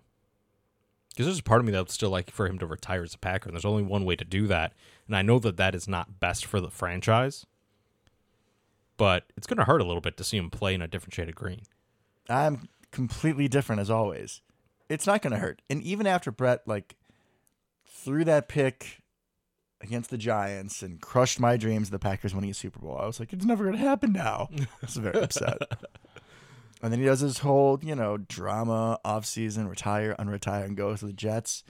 Because 1.17 1.25
there's 1.25 1.39
a 1.39 1.43
part 1.43 1.62
of 1.62 1.65
me 1.65 1.71
that 1.71 1.80
would 1.80 1.89
still 1.89 2.12
like 2.12 2.30
for 2.30 2.45
him 2.45 2.60
to 2.60 2.67
retire 2.67 3.01
as 3.01 3.15
a 3.15 3.17
Packer, 3.17 3.49
and 3.49 3.56
there's 3.56 3.65
only 3.65 3.82
one 3.82 4.06
way 4.06 4.15
to 4.15 4.23
do 4.23 4.45
that, 4.45 4.73
and 5.08 5.17
I 5.17 5.23
know 5.23 5.39
that 5.39 5.58
that 5.58 5.73
is 5.73 5.88
not 5.88 6.19
best 6.19 6.45
for 6.45 6.62
the 6.62 6.69
franchise. 6.69 7.43
But 8.97 9.23
it's 9.36 9.47
going 9.47 9.58
to 9.58 9.63
hurt 9.63 9.82
a 9.82 9.84
little 9.84 9.99
bit 9.99 10.15
to 10.17 10.23
see 10.23 10.38
him 10.38 10.51
play 10.51 10.75
in 10.75 10.82
a 10.84 10.88
different 10.88 11.15
shade 11.15 11.27
of 11.27 11.34
green. 11.34 11.62
I'm 12.30 12.69
completely 12.91 13.47
different 13.47 13.82
as 13.82 13.89
always. 13.89 14.41
It's 14.89 15.08
not 15.08 15.23
going 15.23 15.34
to 15.34 15.39
hurt. 15.39 15.63
And 15.71 15.82
even 15.82 16.06
after 16.06 16.32
Brett 16.32 16.62
like 16.67 16.95
threw 17.88 18.23
that 18.25 18.47
pick 18.47 19.01
against 19.82 20.12
the 20.12 20.19
Giants 20.19 20.84
and 20.84 21.01
crushed 21.01 21.39
my 21.39 21.58
dreams 21.58 21.88
of 21.88 21.93
the 21.93 21.99
Packers 21.99 22.36
winning 22.36 22.51
a 22.51 22.53
Super 22.53 22.80
Bowl, 22.80 22.95
I 22.95 23.08
was 23.08 23.19
like, 23.19 23.34
it's 23.34 23.43
never 23.43 23.63
going 23.63 23.75
to 23.75 23.82
happen 23.82 24.13
now. 24.13 24.49
I 24.56 24.67
was 24.82 24.97
very 24.97 25.19
upset. 25.19 25.58
And 26.82 26.92
then 26.92 27.00
he 27.00 27.06
does 27.06 27.22
his 27.22 27.40
whole, 27.40 27.80
you 27.82 27.96
know, 27.96 28.18
drama 28.18 29.00
off 29.04 29.26
season, 29.26 29.68
retire, 29.68 30.16
unretire, 30.20 30.66
and 30.66 30.78
goes 30.78 31.00
to 31.00 31.08
the 31.08 31.13
Jets. 31.13 31.63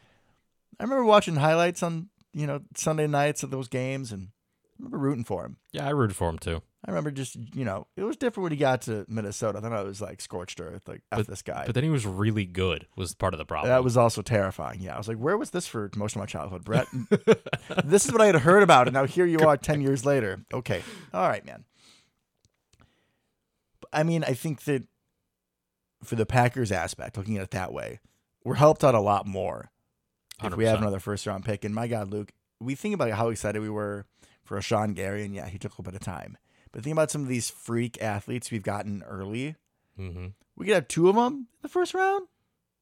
I 0.80 0.84
remember 0.84 1.06
watching 1.06 1.38
highlights 1.38 1.82
on 1.82 2.10
you 2.34 2.46
know 2.46 2.62
Sunday 2.76 3.08
nights 3.08 3.44
of 3.44 3.50
those 3.50 3.68
games, 3.68 4.12
and 4.12 4.28
I 4.28 4.74
remember 4.80 4.98
rooting 5.00 5.24
for 5.24 5.46
him. 5.46 5.58
Yeah, 5.72 5.88
I 5.88 5.92
rooted 5.92 6.16
for 6.16 6.30
him 6.30 6.38
too. 6.38 6.62
I 6.86 6.92
remember 6.92 7.10
just 7.10 7.36
you 7.56 7.66
know 7.66 7.88
it 7.96 8.04
was 8.04 8.16
different 8.16 8.44
when 8.44 8.52
he 8.52 8.58
got 8.58 8.82
to 8.84 9.06
Minnesota. 9.08 9.60
Then 9.60 9.74
I 9.74 9.82
was 9.82 10.02
like 10.02 10.22
scorched 10.22 10.62
earth, 10.62 10.88
like 10.88 11.02
f 11.12 11.26
this 11.26 11.42
guy. 11.42 11.64
But 11.66 11.74
then 11.74 11.84
he 11.84 11.90
was 11.90 12.06
really 12.06 12.46
good. 12.46 12.86
Was 12.96 13.16
part 13.16 13.34
of 13.34 13.40
the 13.40 13.46
problem. 13.46 13.70
that 13.70 13.84
was 13.84 13.98
also 13.98 14.22
terrifying. 14.22 14.82
Yeah, 14.82 14.94
I 14.94 14.98
was 14.98 15.08
like, 15.08 15.18
where 15.18 15.38
was 15.38 15.50
this 15.50 15.66
for 15.68 15.90
most 15.96 16.16
of 16.16 16.20
my 16.20 16.28
childhood, 16.28 16.64
Brett? 16.64 16.88
this 17.84 18.06
is 18.06 18.12
what 18.12 18.22
I 18.22 18.28
had 18.28 18.36
heard 18.36 18.62
about, 18.62 18.88
and 18.88 18.94
now 18.94 19.06
here 19.06 19.26
you 19.26 19.40
are, 19.40 19.58
ten 19.58 19.82
years 19.88 20.06
later. 20.06 20.46
Okay, 20.54 20.84
all 21.14 21.28
right, 21.28 21.46
man. 21.46 21.64
I 23.92 24.04
mean, 24.04 24.24
I 24.24 24.34
think 24.34 24.64
that 24.66 24.84
for 26.04 26.16
the 26.16 26.26
Packers 26.26 26.72
aspect, 26.72 27.18
looking 27.18 27.38
at 27.38 27.44
it 27.44 27.52
that 27.52 27.74
way, 27.74 28.00
we're 28.44 28.56
helped 28.56 28.84
out 28.84 28.96
a 28.96 29.00
lot 29.02 29.26
more 29.28 29.72
if 30.44 30.56
we 30.56 30.66
have 30.66 30.80
another 30.82 31.00
first 31.00 31.26
round 31.26 31.44
pick. 31.46 31.64
And 31.66 31.74
my 31.74 31.88
God, 31.88 32.10
Luke, 32.12 32.32
we 32.60 32.76
think 32.76 32.94
about 32.96 33.12
how 33.12 33.30
excited 33.30 33.62
we 33.62 33.70
were 33.70 34.06
for 34.44 34.58
Rashan 34.60 34.96
Gary, 34.96 35.26
and 35.26 35.34
yeah, 35.36 35.48
he 35.48 35.58
took 35.58 35.72
a 35.72 35.82
little 35.82 35.92
bit 35.92 35.96
of 36.00 36.06
time. 36.06 36.38
But 36.72 36.84
think 36.84 36.94
about 36.94 37.12
some 37.12 37.22
of 37.24 37.28
these 37.28 37.50
freak 37.50 38.02
athletes 38.02 38.52
we've 38.52 38.64
gotten 38.64 39.04
early. 39.04 39.56
Mhm. 40.00 40.34
We 40.56 40.66
could 40.66 40.76
have 40.76 40.88
two 40.88 41.10
of 41.10 41.16
them 41.16 41.34
in 41.34 41.48
the 41.62 41.70
first 41.70 41.94
round. 41.94 42.28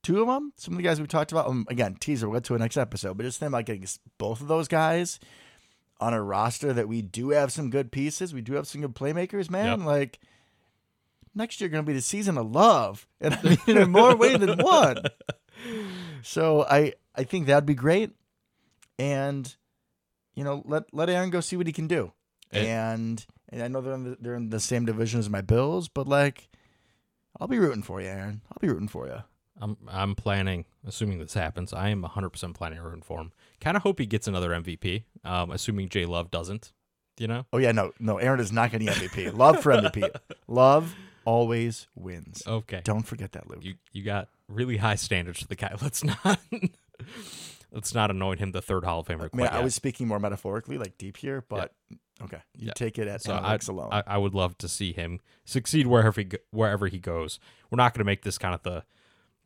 Two 0.04 0.22
of 0.22 0.28
them. 0.28 0.54
Some 0.58 0.74
of 0.74 0.78
the 0.78 0.84
guys 0.84 1.02
we 1.02 1.08
talked 1.08 1.32
about. 1.32 1.48
Um, 1.48 1.66
again, 1.70 1.96
teaser. 2.00 2.30
We'll 2.30 2.40
get 2.40 2.46
to 2.46 2.56
a 2.56 2.60
next 2.60 2.78
episode. 2.78 3.18
But 3.18 3.24
just 3.24 3.40
think 3.40 3.50
about 3.50 3.66
getting 3.66 3.88
both 4.18 4.40
of 4.42 4.48
those 4.48 4.68
guys 4.68 5.20
on 6.00 6.14
a 6.14 6.22
roster 6.22 6.74
that 6.74 6.88
we 6.88 7.02
do 7.02 7.30
have 7.30 7.52
some 7.52 7.70
good 7.70 7.92
pieces. 7.92 8.34
We 8.34 8.42
do 8.42 8.54
have 8.54 8.68
some 8.68 8.82
good 8.82 8.94
playmakers, 8.96 9.50
man. 9.50 9.80
Yep. 9.80 9.88
Like 9.88 10.20
next 11.36 11.60
year, 11.62 11.70
going 11.70 11.84
to 11.84 11.88
be 11.88 11.94
the 11.94 12.02
season 12.02 12.38
of 12.38 12.50
love, 12.52 13.08
and 13.22 13.34
I 13.36 13.58
mean 13.68 13.78
in 13.78 13.92
more 13.92 14.16
ways 14.16 14.40
than 14.40 14.58
one. 14.60 15.04
So 16.22 16.64
I 16.70 16.94
I 17.16 17.24
think 17.24 17.46
that'd 17.48 17.66
be 17.66 17.76
great, 17.76 18.12
and 19.00 19.56
you 20.36 20.44
know 20.44 20.64
let 20.66 20.84
let 20.94 21.10
Aaron 21.10 21.30
go 21.30 21.40
see 21.40 21.56
what 21.56 21.68
he 21.68 21.74
can 21.74 21.88
do. 21.88 22.12
And- 22.52 22.66
and 22.68 23.26
and 23.50 23.62
I 23.64 23.68
know 23.68 23.80
they're 23.82 23.94
in 23.94 24.04
the, 24.04 24.18
they're 24.20 24.36
in 24.36 24.50
the 24.50 24.60
same 24.60 24.86
division 24.86 25.20
as 25.20 25.30
my 25.30 25.42
Bills, 25.42 25.88
but 25.88 26.08
like 26.08 26.50
I'll 27.40 27.48
be 27.48 27.60
rooting 27.60 27.84
for 27.84 28.02
you, 28.02 28.08
Aaron. 28.08 28.42
I'll 28.52 28.58
be 28.60 28.68
rooting 28.70 28.88
for 28.88 29.08
you. 29.08 29.20
I'm 29.60 29.78
I'm 29.88 30.16
planning, 30.16 30.66
assuming 30.86 31.20
this 31.20 31.34
happens. 31.36 31.74
I 31.74 31.90
am 31.90 32.02
100 32.02 32.30
percent 32.32 32.56
planning 32.56 32.80
to 32.80 32.84
root 32.84 33.06
for 33.06 33.20
him. 33.22 33.32
Kind 33.62 33.78
of 33.78 33.84
hope 33.84 34.00
he 34.00 34.06
gets 34.06 34.28
another 34.28 34.50
MVP. 34.50 35.04
Um, 35.24 35.52
assuming 35.52 35.90
Jay 35.90 36.06
Love 36.06 36.32
doesn't. 36.32 36.74
You 37.18 37.28
know. 37.28 37.46
Oh 37.54 37.58
yeah, 37.58 37.72
no, 37.72 37.92
no, 38.00 38.18
Aaron 38.18 38.40
is 38.40 38.52
not 38.52 38.72
getting 38.72 38.88
MVP. 38.88 39.36
Love 39.38 39.62
for 39.62 39.72
MVP. 39.72 40.10
Love 40.48 40.94
always 41.26 41.88
wins. 41.96 42.44
Okay. 42.48 42.82
Don't 42.84 43.04
forget 43.04 43.34
that, 43.34 43.50
Luke. 43.50 43.64
You 43.64 43.76
you 43.92 44.04
got 44.04 44.30
really 44.48 44.78
high 44.78 44.96
standards 44.96 45.42
for 45.42 45.48
the 45.48 45.56
guy. 45.56 45.76
Let's 45.82 46.04
not 46.04 46.40
let's 47.72 47.94
not 47.94 48.10
anoint 48.12 48.40
him 48.40 48.52
the 48.52 48.62
third 48.62 48.86
Hall 48.86 49.02
of 49.02 49.08
Famer. 49.08 49.30
I 49.34 49.36
mean, 49.38 49.48
I 49.48 49.62
was 49.62 49.76
speaking 49.76 50.08
more 50.08 50.20
metaphorically, 50.20 50.78
like 50.78 50.98
deep 50.98 51.18
here, 51.18 51.44
but 51.50 51.74
okay, 52.24 52.40
you 52.58 52.68
Yeah. 52.68 52.74
take 52.74 52.98
it 52.98 53.08
at 53.08 53.22
So 53.22 53.34
analytics 53.34 53.68
alone. 53.70 53.90
I, 53.92 54.04
I 54.08 54.18
would 54.18 54.34
love 54.34 54.58
to 54.60 54.68
see 54.68 54.94
him 54.94 55.20
succeed 55.44 55.88
wherever 55.88 56.22
he 56.22 56.30
wherever 56.52 56.88
he 56.88 57.00
goes. 57.00 57.40
We're 57.70 57.78
not 57.78 57.94
going 57.94 58.00
to 58.00 58.06
make 58.06 58.24
this 58.24 58.38
kind 58.38 58.54
of 58.56 58.64
the 58.64 58.84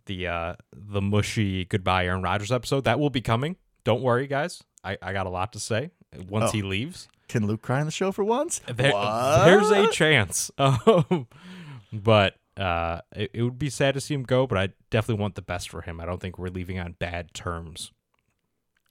the 0.06 0.28
uh, 0.28 0.56
the 0.74 1.02
mushy 1.02 1.66
goodbye 1.66 2.06
Aaron 2.06 2.22
Rodgers 2.22 2.52
episode. 2.52 2.84
That 2.84 3.00
will 3.00 3.10
be 3.10 3.22
coming. 3.22 3.56
Don't 3.84 4.02
worry, 4.02 4.28
guys. 4.28 4.62
I, 4.84 4.98
I 5.02 5.14
got 5.14 5.26
a 5.26 5.30
lot 5.30 5.54
to 5.54 5.60
say 5.60 5.92
once 6.30 6.50
Oh. 6.50 6.52
he 6.52 6.62
leaves. 6.62 7.08
Can 7.28 7.46
Luke 7.46 7.62
cry 7.62 7.80
on 7.80 7.86
the 7.86 7.92
show 7.92 8.12
for 8.12 8.24
once? 8.24 8.60
There, 8.68 8.92
What? 8.92 9.46
there's 9.46 9.70
a 9.72 9.88
chance. 9.88 10.50
Um, 10.58 11.28
but 11.92 12.36
uh, 12.58 13.02
it, 13.16 13.32
it 13.34 13.44
would 13.44 13.60
be 13.60 13.70
sad 13.70 13.94
to 13.94 14.02
see 14.02 14.14
him 14.14 14.24
go. 14.24 14.46
But 14.46 14.58
I 14.58 14.70
definitely 14.90 15.22
want 15.22 15.36
the 15.36 15.42
best 15.42 15.70
for 15.70 15.82
him. 15.82 16.00
I 16.00 16.06
don't 16.06 16.22
think 16.22 16.38
we're 16.38 16.50
leaving 16.50 16.80
on 16.80 16.94
bad 17.00 17.34
terms 17.34 17.92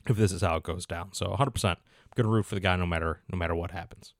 if 0.06 0.16
this 0.16 0.32
is 0.32 0.42
how 0.42 0.56
it 0.56 0.62
goes 0.62 0.86
down. 0.86 1.12
So 1.12 1.30
100. 1.30 1.50
percent 1.50 1.78
I'm 2.04 2.22
gonna 2.22 2.34
root 2.34 2.46
for 2.46 2.54
the 2.54 2.60
guy 2.60 2.76
no 2.76 2.86
matter 2.86 3.20
no 3.30 3.38
matter 3.38 3.54
what 3.54 3.70
happens. 3.70 4.14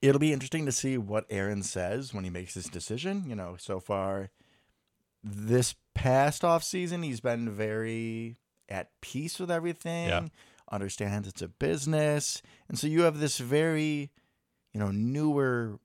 It'll 0.00 0.18
be 0.18 0.32
interesting 0.32 0.66
to 0.66 0.72
see 0.72 0.98
what 0.98 1.26
Aaron 1.30 1.62
says 1.62 2.12
when 2.12 2.24
he 2.24 2.30
makes 2.30 2.54
his 2.54 2.66
decision. 2.66 3.24
You 3.28 3.36
know, 3.36 3.56
so 3.58 3.78
far 3.78 4.30
this 5.22 5.76
past 5.94 6.44
off 6.44 6.64
season, 6.64 7.02
he's 7.02 7.20
been 7.20 7.48
very 7.50 8.36
at 8.68 8.88
peace 9.00 9.38
with 9.38 9.50
everything. 9.50 10.08
Yeah. 10.08 10.26
Understands 10.70 11.28
it's 11.28 11.42
a 11.42 11.48
business, 11.48 12.40
and 12.66 12.78
so 12.78 12.86
you 12.86 13.02
have 13.02 13.18
this 13.18 13.36
very, 13.36 14.10
you 14.72 14.80
know, 14.80 14.90
newer 14.90 15.78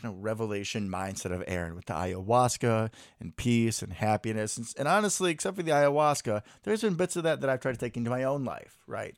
kind 0.00 0.14
of 0.14 0.22
revelation 0.22 0.88
mindset 0.88 1.32
of 1.32 1.44
Aaron 1.46 1.74
with 1.74 1.86
the 1.86 1.92
ayahuasca 1.94 2.90
and 3.20 3.36
peace 3.36 3.82
and 3.82 3.92
happiness. 3.92 4.56
And, 4.56 4.66
and 4.78 4.88
honestly, 4.88 5.30
except 5.30 5.56
for 5.56 5.62
the 5.62 5.72
ayahuasca, 5.72 6.42
there's 6.62 6.82
been 6.82 6.94
bits 6.94 7.16
of 7.16 7.24
that 7.24 7.40
that 7.40 7.50
I've 7.50 7.60
tried 7.60 7.72
to 7.72 7.78
take 7.78 7.96
into 7.96 8.10
my 8.10 8.24
own 8.24 8.44
life. 8.44 8.78
Right. 8.86 9.16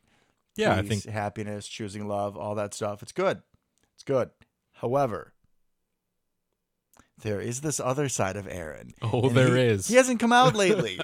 Yeah, 0.56 0.74
I 0.74 0.82
think 0.82 1.06
happiness, 1.06 1.66
choosing 1.66 2.06
love, 2.06 2.36
all 2.36 2.54
that 2.56 2.74
stuff. 2.74 3.02
It's 3.02 3.12
good. 3.12 3.40
It's 3.94 4.04
good. 4.04 4.30
However, 4.74 5.32
there 7.22 7.40
is 7.40 7.60
this 7.60 7.80
other 7.80 8.08
side 8.08 8.36
of 8.36 8.46
Aaron. 8.46 8.92
Oh, 9.00 9.30
there 9.30 9.56
he- 9.56 9.62
is. 9.62 9.88
He 9.88 9.94
hasn't 9.94 10.20
come 10.20 10.32
out 10.32 10.54
lately. 10.54 11.00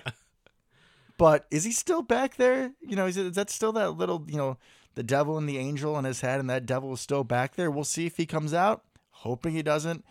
but 1.18 1.46
is 1.50 1.64
he 1.64 1.72
still 1.72 2.02
back 2.02 2.36
there? 2.36 2.72
You 2.80 2.96
know, 2.96 3.06
is, 3.06 3.16
it, 3.16 3.26
is 3.26 3.34
that 3.36 3.50
still 3.50 3.72
that 3.72 3.92
little, 3.92 4.24
you 4.28 4.36
know, 4.36 4.58
the 4.96 5.02
devil 5.02 5.38
and 5.38 5.48
the 5.48 5.58
angel 5.58 5.98
in 5.98 6.04
his 6.04 6.20
head, 6.20 6.40
and 6.40 6.50
that 6.50 6.66
devil 6.66 6.92
is 6.92 7.00
still 7.00 7.24
back 7.24 7.54
there? 7.54 7.70
We'll 7.70 7.84
see 7.84 8.04
if 8.04 8.16
he 8.16 8.26
comes 8.26 8.52
out. 8.52 8.82
Hoping 9.20 9.52
he 9.52 9.62
doesn't. 9.62 10.04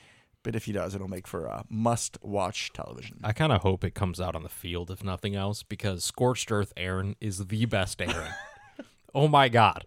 But 0.44 0.56
if 0.56 0.66
he 0.66 0.72
does, 0.72 0.96
it'll 0.96 1.10
make 1.10 1.28
for 1.28 1.46
a 1.46 1.66
must 1.70 2.18
watch 2.22 2.72
television. 2.72 3.20
I 3.24 3.34
kind 3.34 3.52
of 3.52 3.64
hope 3.64 3.84
it 3.84 3.94
comes 3.94 4.22
out 4.22 4.36
on 4.36 4.44
the 4.44 4.50
field, 4.50 4.90
if 4.90 5.04
nothing 5.04 5.36
else, 5.36 5.62
because 5.64 6.04
Scorched 6.04 6.52
Earth 6.52 6.72
Aaron 6.78 7.16
is 7.20 7.48
the 7.48 7.66
best 7.66 8.02
Aaron. 8.02 8.32
oh 9.16 9.28
my 9.28 9.50
God. 9.50 9.86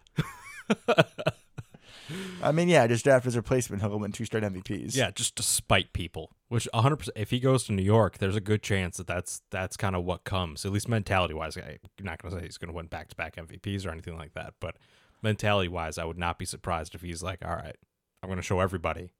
I 2.43 2.51
mean, 2.51 2.69
yeah, 2.69 2.87
just 2.87 3.07
after 3.07 3.25
his 3.25 3.35
replacement, 3.35 3.81
he'll 3.81 3.97
win 3.97 4.11
two 4.11 4.25
straight 4.25 4.43
MVPs. 4.43 4.95
Yeah, 4.95 5.11
just 5.11 5.35
to 5.37 5.43
spite 5.43 5.93
people. 5.93 6.31
Which 6.49 6.67
100%, 6.73 7.09
if 7.15 7.29
he 7.29 7.39
goes 7.39 7.63
to 7.65 7.71
New 7.71 7.83
York, 7.83 8.17
there's 8.17 8.35
a 8.35 8.41
good 8.41 8.61
chance 8.61 8.97
that 8.97 9.07
that's, 9.07 9.41
that's 9.49 9.77
kind 9.77 9.95
of 9.95 10.03
what 10.03 10.25
comes, 10.25 10.65
at 10.65 10.71
least 10.71 10.89
mentality 10.89 11.33
wise. 11.33 11.55
I'm 11.57 11.79
not 12.01 12.21
going 12.21 12.33
to 12.33 12.39
say 12.39 12.45
he's 12.45 12.57
going 12.57 12.69
to 12.69 12.75
win 12.75 12.87
back 12.87 13.07
to 13.09 13.15
back 13.15 13.35
MVPs 13.35 13.85
or 13.85 13.91
anything 13.91 14.17
like 14.17 14.33
that, 14.33 14.55
but 14.59 14.75
mentality 15.21 15.69
wise, 15.69 15.97
I 15.97 16.03
would 16.03 16.17
not 16.17 16.37
be 16.37 16.45
surprised 16.45 16.93
if 16.93 17.01
he's 17.01 17.23
like, 17.23 17.43
all 17.45 17.55
right, 17.55 17.77
I'm 18.21 18.29
going 18.29 18.37
to 18.37 18.43
show 18.43 18.59
everybody 18.59 19.11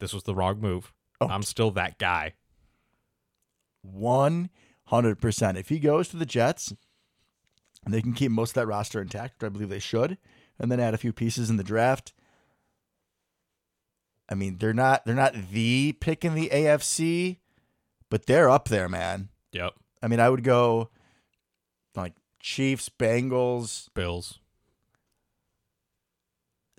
this 0.00 0.12
was 0.12 0.24
the 0.24 0.34
wrong 0.34 0.60
move. 0.60 0.92
Oh. 1.20 1.28
I'm 1.28 1.42
still 1.42 1.70
that 1.72 1.98
guy. 1.98 2.34
One 3.82 4.50
hundred 4.86 5.20
percent. 5.20 5.56
If 5.58 5.68
he 5.68 5.78
goes 5.78 6.08
to 6.08 6.16
the 6.16 6.26
Jets, 6.26 6.72
and 7.84 7.94
they 7.94 8.02
can 8.02 8.12
keep 8.12 8.30
most 8.30 8.50
of 8.50 8.54
that 8.54 8.66
roster 8.66 9.00
intact, 9.00 9.40
which 9.40 9.46
I 9.46 9.52
believe 9.52 9.68
they 9.68 9.78
should, 9.78 10.18
and 10.58 10.70
then 10.70 10.80
add 10.80 10.94
a 10.94 10.98
few 10.98 11.12
pieces 11.12 11.50
in 11.50 11.56
the 11.56 11.64
draft. 11.64 12.12
I 14.28 14.34
mean, 14.34 14.58
they're 14.58 14.72
not 14.72 15.04
they're 15.04 15.14
not 15.14 15.34
the 15.52 15.92
pick 15.92 16.24
in 16.24 16.34
the 16.34 16.48
AFC, 16.48 17.38
but 18.10 18.26
they're 18.26 18.50
up 18.50 18.68
there, 18.68 18.88
man. 18.88 19.28
Yep. 19.52 19.74
I 20.02 20.08
mean, 20.08 20.20
I 20.20 20.30
would 20.30 20.42
go 20.42 20.90
like 21.94 22.14
Chiefs, 22.40 22.88
Bengals. 22.88 23.88
Bills. 23.94 24.40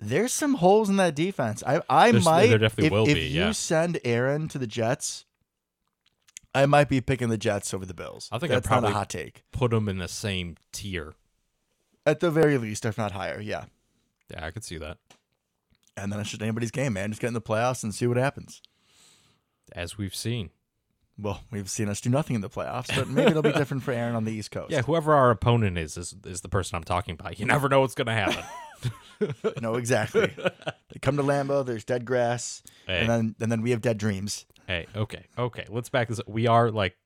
There's 0.00 0.32
some 0.32 0.54
holes 0.54 0.90
in 0.90 0.96
that 0.96 1.14
defense. 1.14 1.62
I 1.66 1.80
I 1.88 2.10
There's- 2.10 2.24
might 2.24 2.46
there 2.48 2.58
definitely 2.58 2.86
if, 2.86 2.92
will 2.92 3.08
if 3.08 3.14
be, 3.14 3.20
you 3.26 3.40
yeah. 3.40 3.52
send 3.52 3.98
Aaron 4.04 4.48
to 4.48 4.58
the 4.58 4.66
Jets, 4.66 5.24
I 6.54 6.66
might 6.66 6.88
be 6.88 7.00
picking 7.00 7.28
the 7.28 7.38
Jets 7.38 7.72
over 7.72 7.86
the 7.86 7.94
Bills. 7.94 8.28
I 8.32 8.38
think 8.38 8.52
I'd 8.52 8.56
that's 8.56 8.66
not 8.70 8.80
probably- 8.80 8.90
a 8.90 8.94
hot 8.94 9.08
take. 9.10 9.44
Put 9.52 9.70
them 9.70 9.88
in 9.88 9.98
the 9.98 10.08
same 10.08 10.56
tier. 10.72 11.14
At 12.06 12.20
the 12.20 12.30
very 12.30 12.58
least, 12.58 12.84
if 12.84 12.98
not 12.98 13.12
higher, 13.12 13.40
yeah. 13.40 13.64
Yeah, 14.30 14.44
I 14.44 14.50
could 14.50 14.64
see 14.64 14.76
that. 14.78 14.98
And 15.96 16.12
then 16.12 16.20
it's 16.20 16.30
just 16.30 16.42
anybody's 16.42 16.70
game, 16.72 16.92
man. 16.94 17.10
Just 17.10 17.20
get 17.20 17.28
in 17.28 17.34
the 17.34 17.40
playoffs 17.40 17.82
and 17.84 17.94
see 17.94 18.06
what 18.06 18.16
happens. 18.16 18.60
As 19.72 19.96
we've 19.96 20.14
seen. 20.14 20.50
Well, 21.16 21.42
we've 21.50 21.70
seen 21.70 21.88
us 21.88 22.00
do 22.00 22.10
nothing 22.10 22.34
in 22.34 22.40
the 22.42 22.50
playoffs, 22.50 22.94
but 22.94 23.08
maybe 23.08 23.30
it'll 23.30 23.42
be 23.42 23.52
different 23.56 23.84
for 23.84 23.92
Aaron 23.92 24.16
on 24.16 24.24
the 24.24 24.32
East 24.32 24.50
Coast. 24.50 24.72
Yeah, 24.72 24.82
whoever 24.82 25.14
our 25.14 25.30
opponent 25.30 25.78
is, 25.78 25.96
is 25.96 26.14
is 26.26 26.40
the 26.40 26.48
person 26.48 26.74
I'm 26.76 26.82
talking 26.84 27.14
about. 27.14 27.38
You 27.38 27.46
never 27.46 27.68
know 27.68 27.80
what's 27.80 27.94
gonna 27.94 28.12
happen. 28.14 28.42
no, 29.60 29.74
exactly. 29.74 30.32
they 30.36 30.98
come 31.00 31.16
to 31.16 31.22
Lambeau. 31.22 31.64
There's 31.64 31.84
dead 31.84 32.04
grass, 32.04 32.62
hey, 32.86 33.00
and 33.00 33.08
then 33.08 33.34
and 33.40 33.50
then 33.52 33.62
we 33.62 33.70
have 33.70 33.80
dead 33.80 33.98
dreams. 33.98 34.46
hey, 34.66 34.86
okay, 34.94 35.24
okay. 35.38 35.66
Let's 35.68 35.88
back 35.88 36.08
this. 36.08 36.18
Up. 36.20 36.28
We 36.28 36.46
are 36.46 36.70
like 36.70 36.96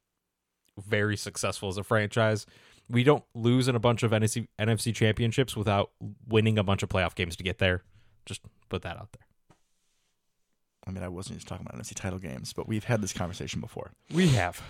very 0.79 1.17
successful 1.17 1.69
as 1.69 1.77
a 1.77 1.85
franchise. 1.85 2.47
We 2.91 3.05
don't 3.05 3.25
lose 3.35 3.69
in 3.69 3.75
a 3.75 3.81
bunch 3.81 4.03
of 4.03 4.13
NFC 4.13 4.49
NFC 4.59 4.95
championships 4.95 5.57
without 5.57 5.91
winning 6.27 6.59
a 6.59 6.65
bunch 6.65 6.83
of 6.83 6.89
playoff 6.89 7.15
games 7.15 7.37
to 7.37 7.43
get 7.43 7.59
there. 7.59 7.83
Just 8.27 8.41
put 8.69 8.83
that 8.83 8.97
out 8.97 9.13
there. 9.13 9.27
I 10.87 10.91
mean, 10.91 11.03
I 11.03 11.09
wasn't 11.09 11.37
just 11.37 11.47
talking 11.47 11.67
about 11.69 11.79
NFC 11.79 11.95
title 11.95 12.19
games, 12.19 12.55
but 12.55 12.67
we've 12.67 12.85
had 12.85 13.03
this 13.03 13.13
conversation 13.13 13.61
before. 13.61 13.93
We 14.13 14.29
have. 14.29 14.63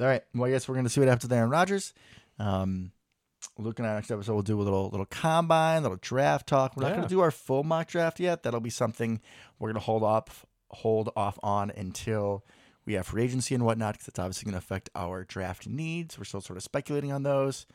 All 0.00 0.06
right. 0.06 0.22
Well, 0.32 0.48
I 0.48 0.52
guess 0.52 0.68
we're 0.68 0.74
going 0.76 0.84
to 0.84 0.90
see 0.90 1.00
what 1.00 1.08
happens 1.08 1.24
with 1.24 1.32
Aaron 1.32 1.50
Rodgers. 1.50 1.92
Um, 2.38 2.92
looking 3.58 3.84
at 3.84 3.88
our 3.90 3.94
next 3.96 4.10
episode, 4.10 4.34
we'll 4.34 4.42
do 4.42 4.60
a 4.60 4.62
little 4.62 4.88
little 4.90 5.06
combine, 5.06 5.78
a 5.78 5.82
little 5.82 5.98
draft 6.00 6.46
talk. 6.46 6.76
We're 6.76 6.82
not 6.84 6.90
Yeah. 6.90 6.96
going 6.96 7.08
to 7.08 7.14
do 7.14 7.20
our 7.20 7.30
full 7.30 7.62
mock 7.64 7.88
draft 7.88 8.20
yet. 8.20 8.42
That'll 8.42 8.60
be 8.60 8.70
something 8.70 9.20
we're 9.58 9.68
going 9.70 9.80
to 9.80 9.84
hold 9.86 10.02
off 10.02 10.44
hold 10.70 11.10
off 11.16 11.38
on 11.42 11.70
until 11.70 12.44
we 12.84 12.94
have 12.94 13.06
free 13.06 13.22
agency 13.22 13.54
and 13.54 13.64
whatnot, 13.64 13.94
because 13.94 14.08
it's 14.08 14.18
obviously 14.18 14.44
going 14.44 14.52
to 14.54 14.58
affect 14.58 14.90
our 14.94 15.24
draft 15.24 15.66
needs. 15.68 16.18
We're 16.18 16.24
still 16.24 16.40
sort 16.40 16.56
of 16.56 16.62
speculating 16.62 17.12
on 17.12 17.22
those. 17.22 17.66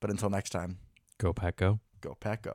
But 0.00 0.10
until 0.10 0.28
next 0.30 0.50
time, 0.50 0.78
Go 1.18 1.32
Pack 1.32 1.56
Go. 1.56 1.80
Go 2.00 2.14
Pack 2.20 2.42
Go. 2.42 2.52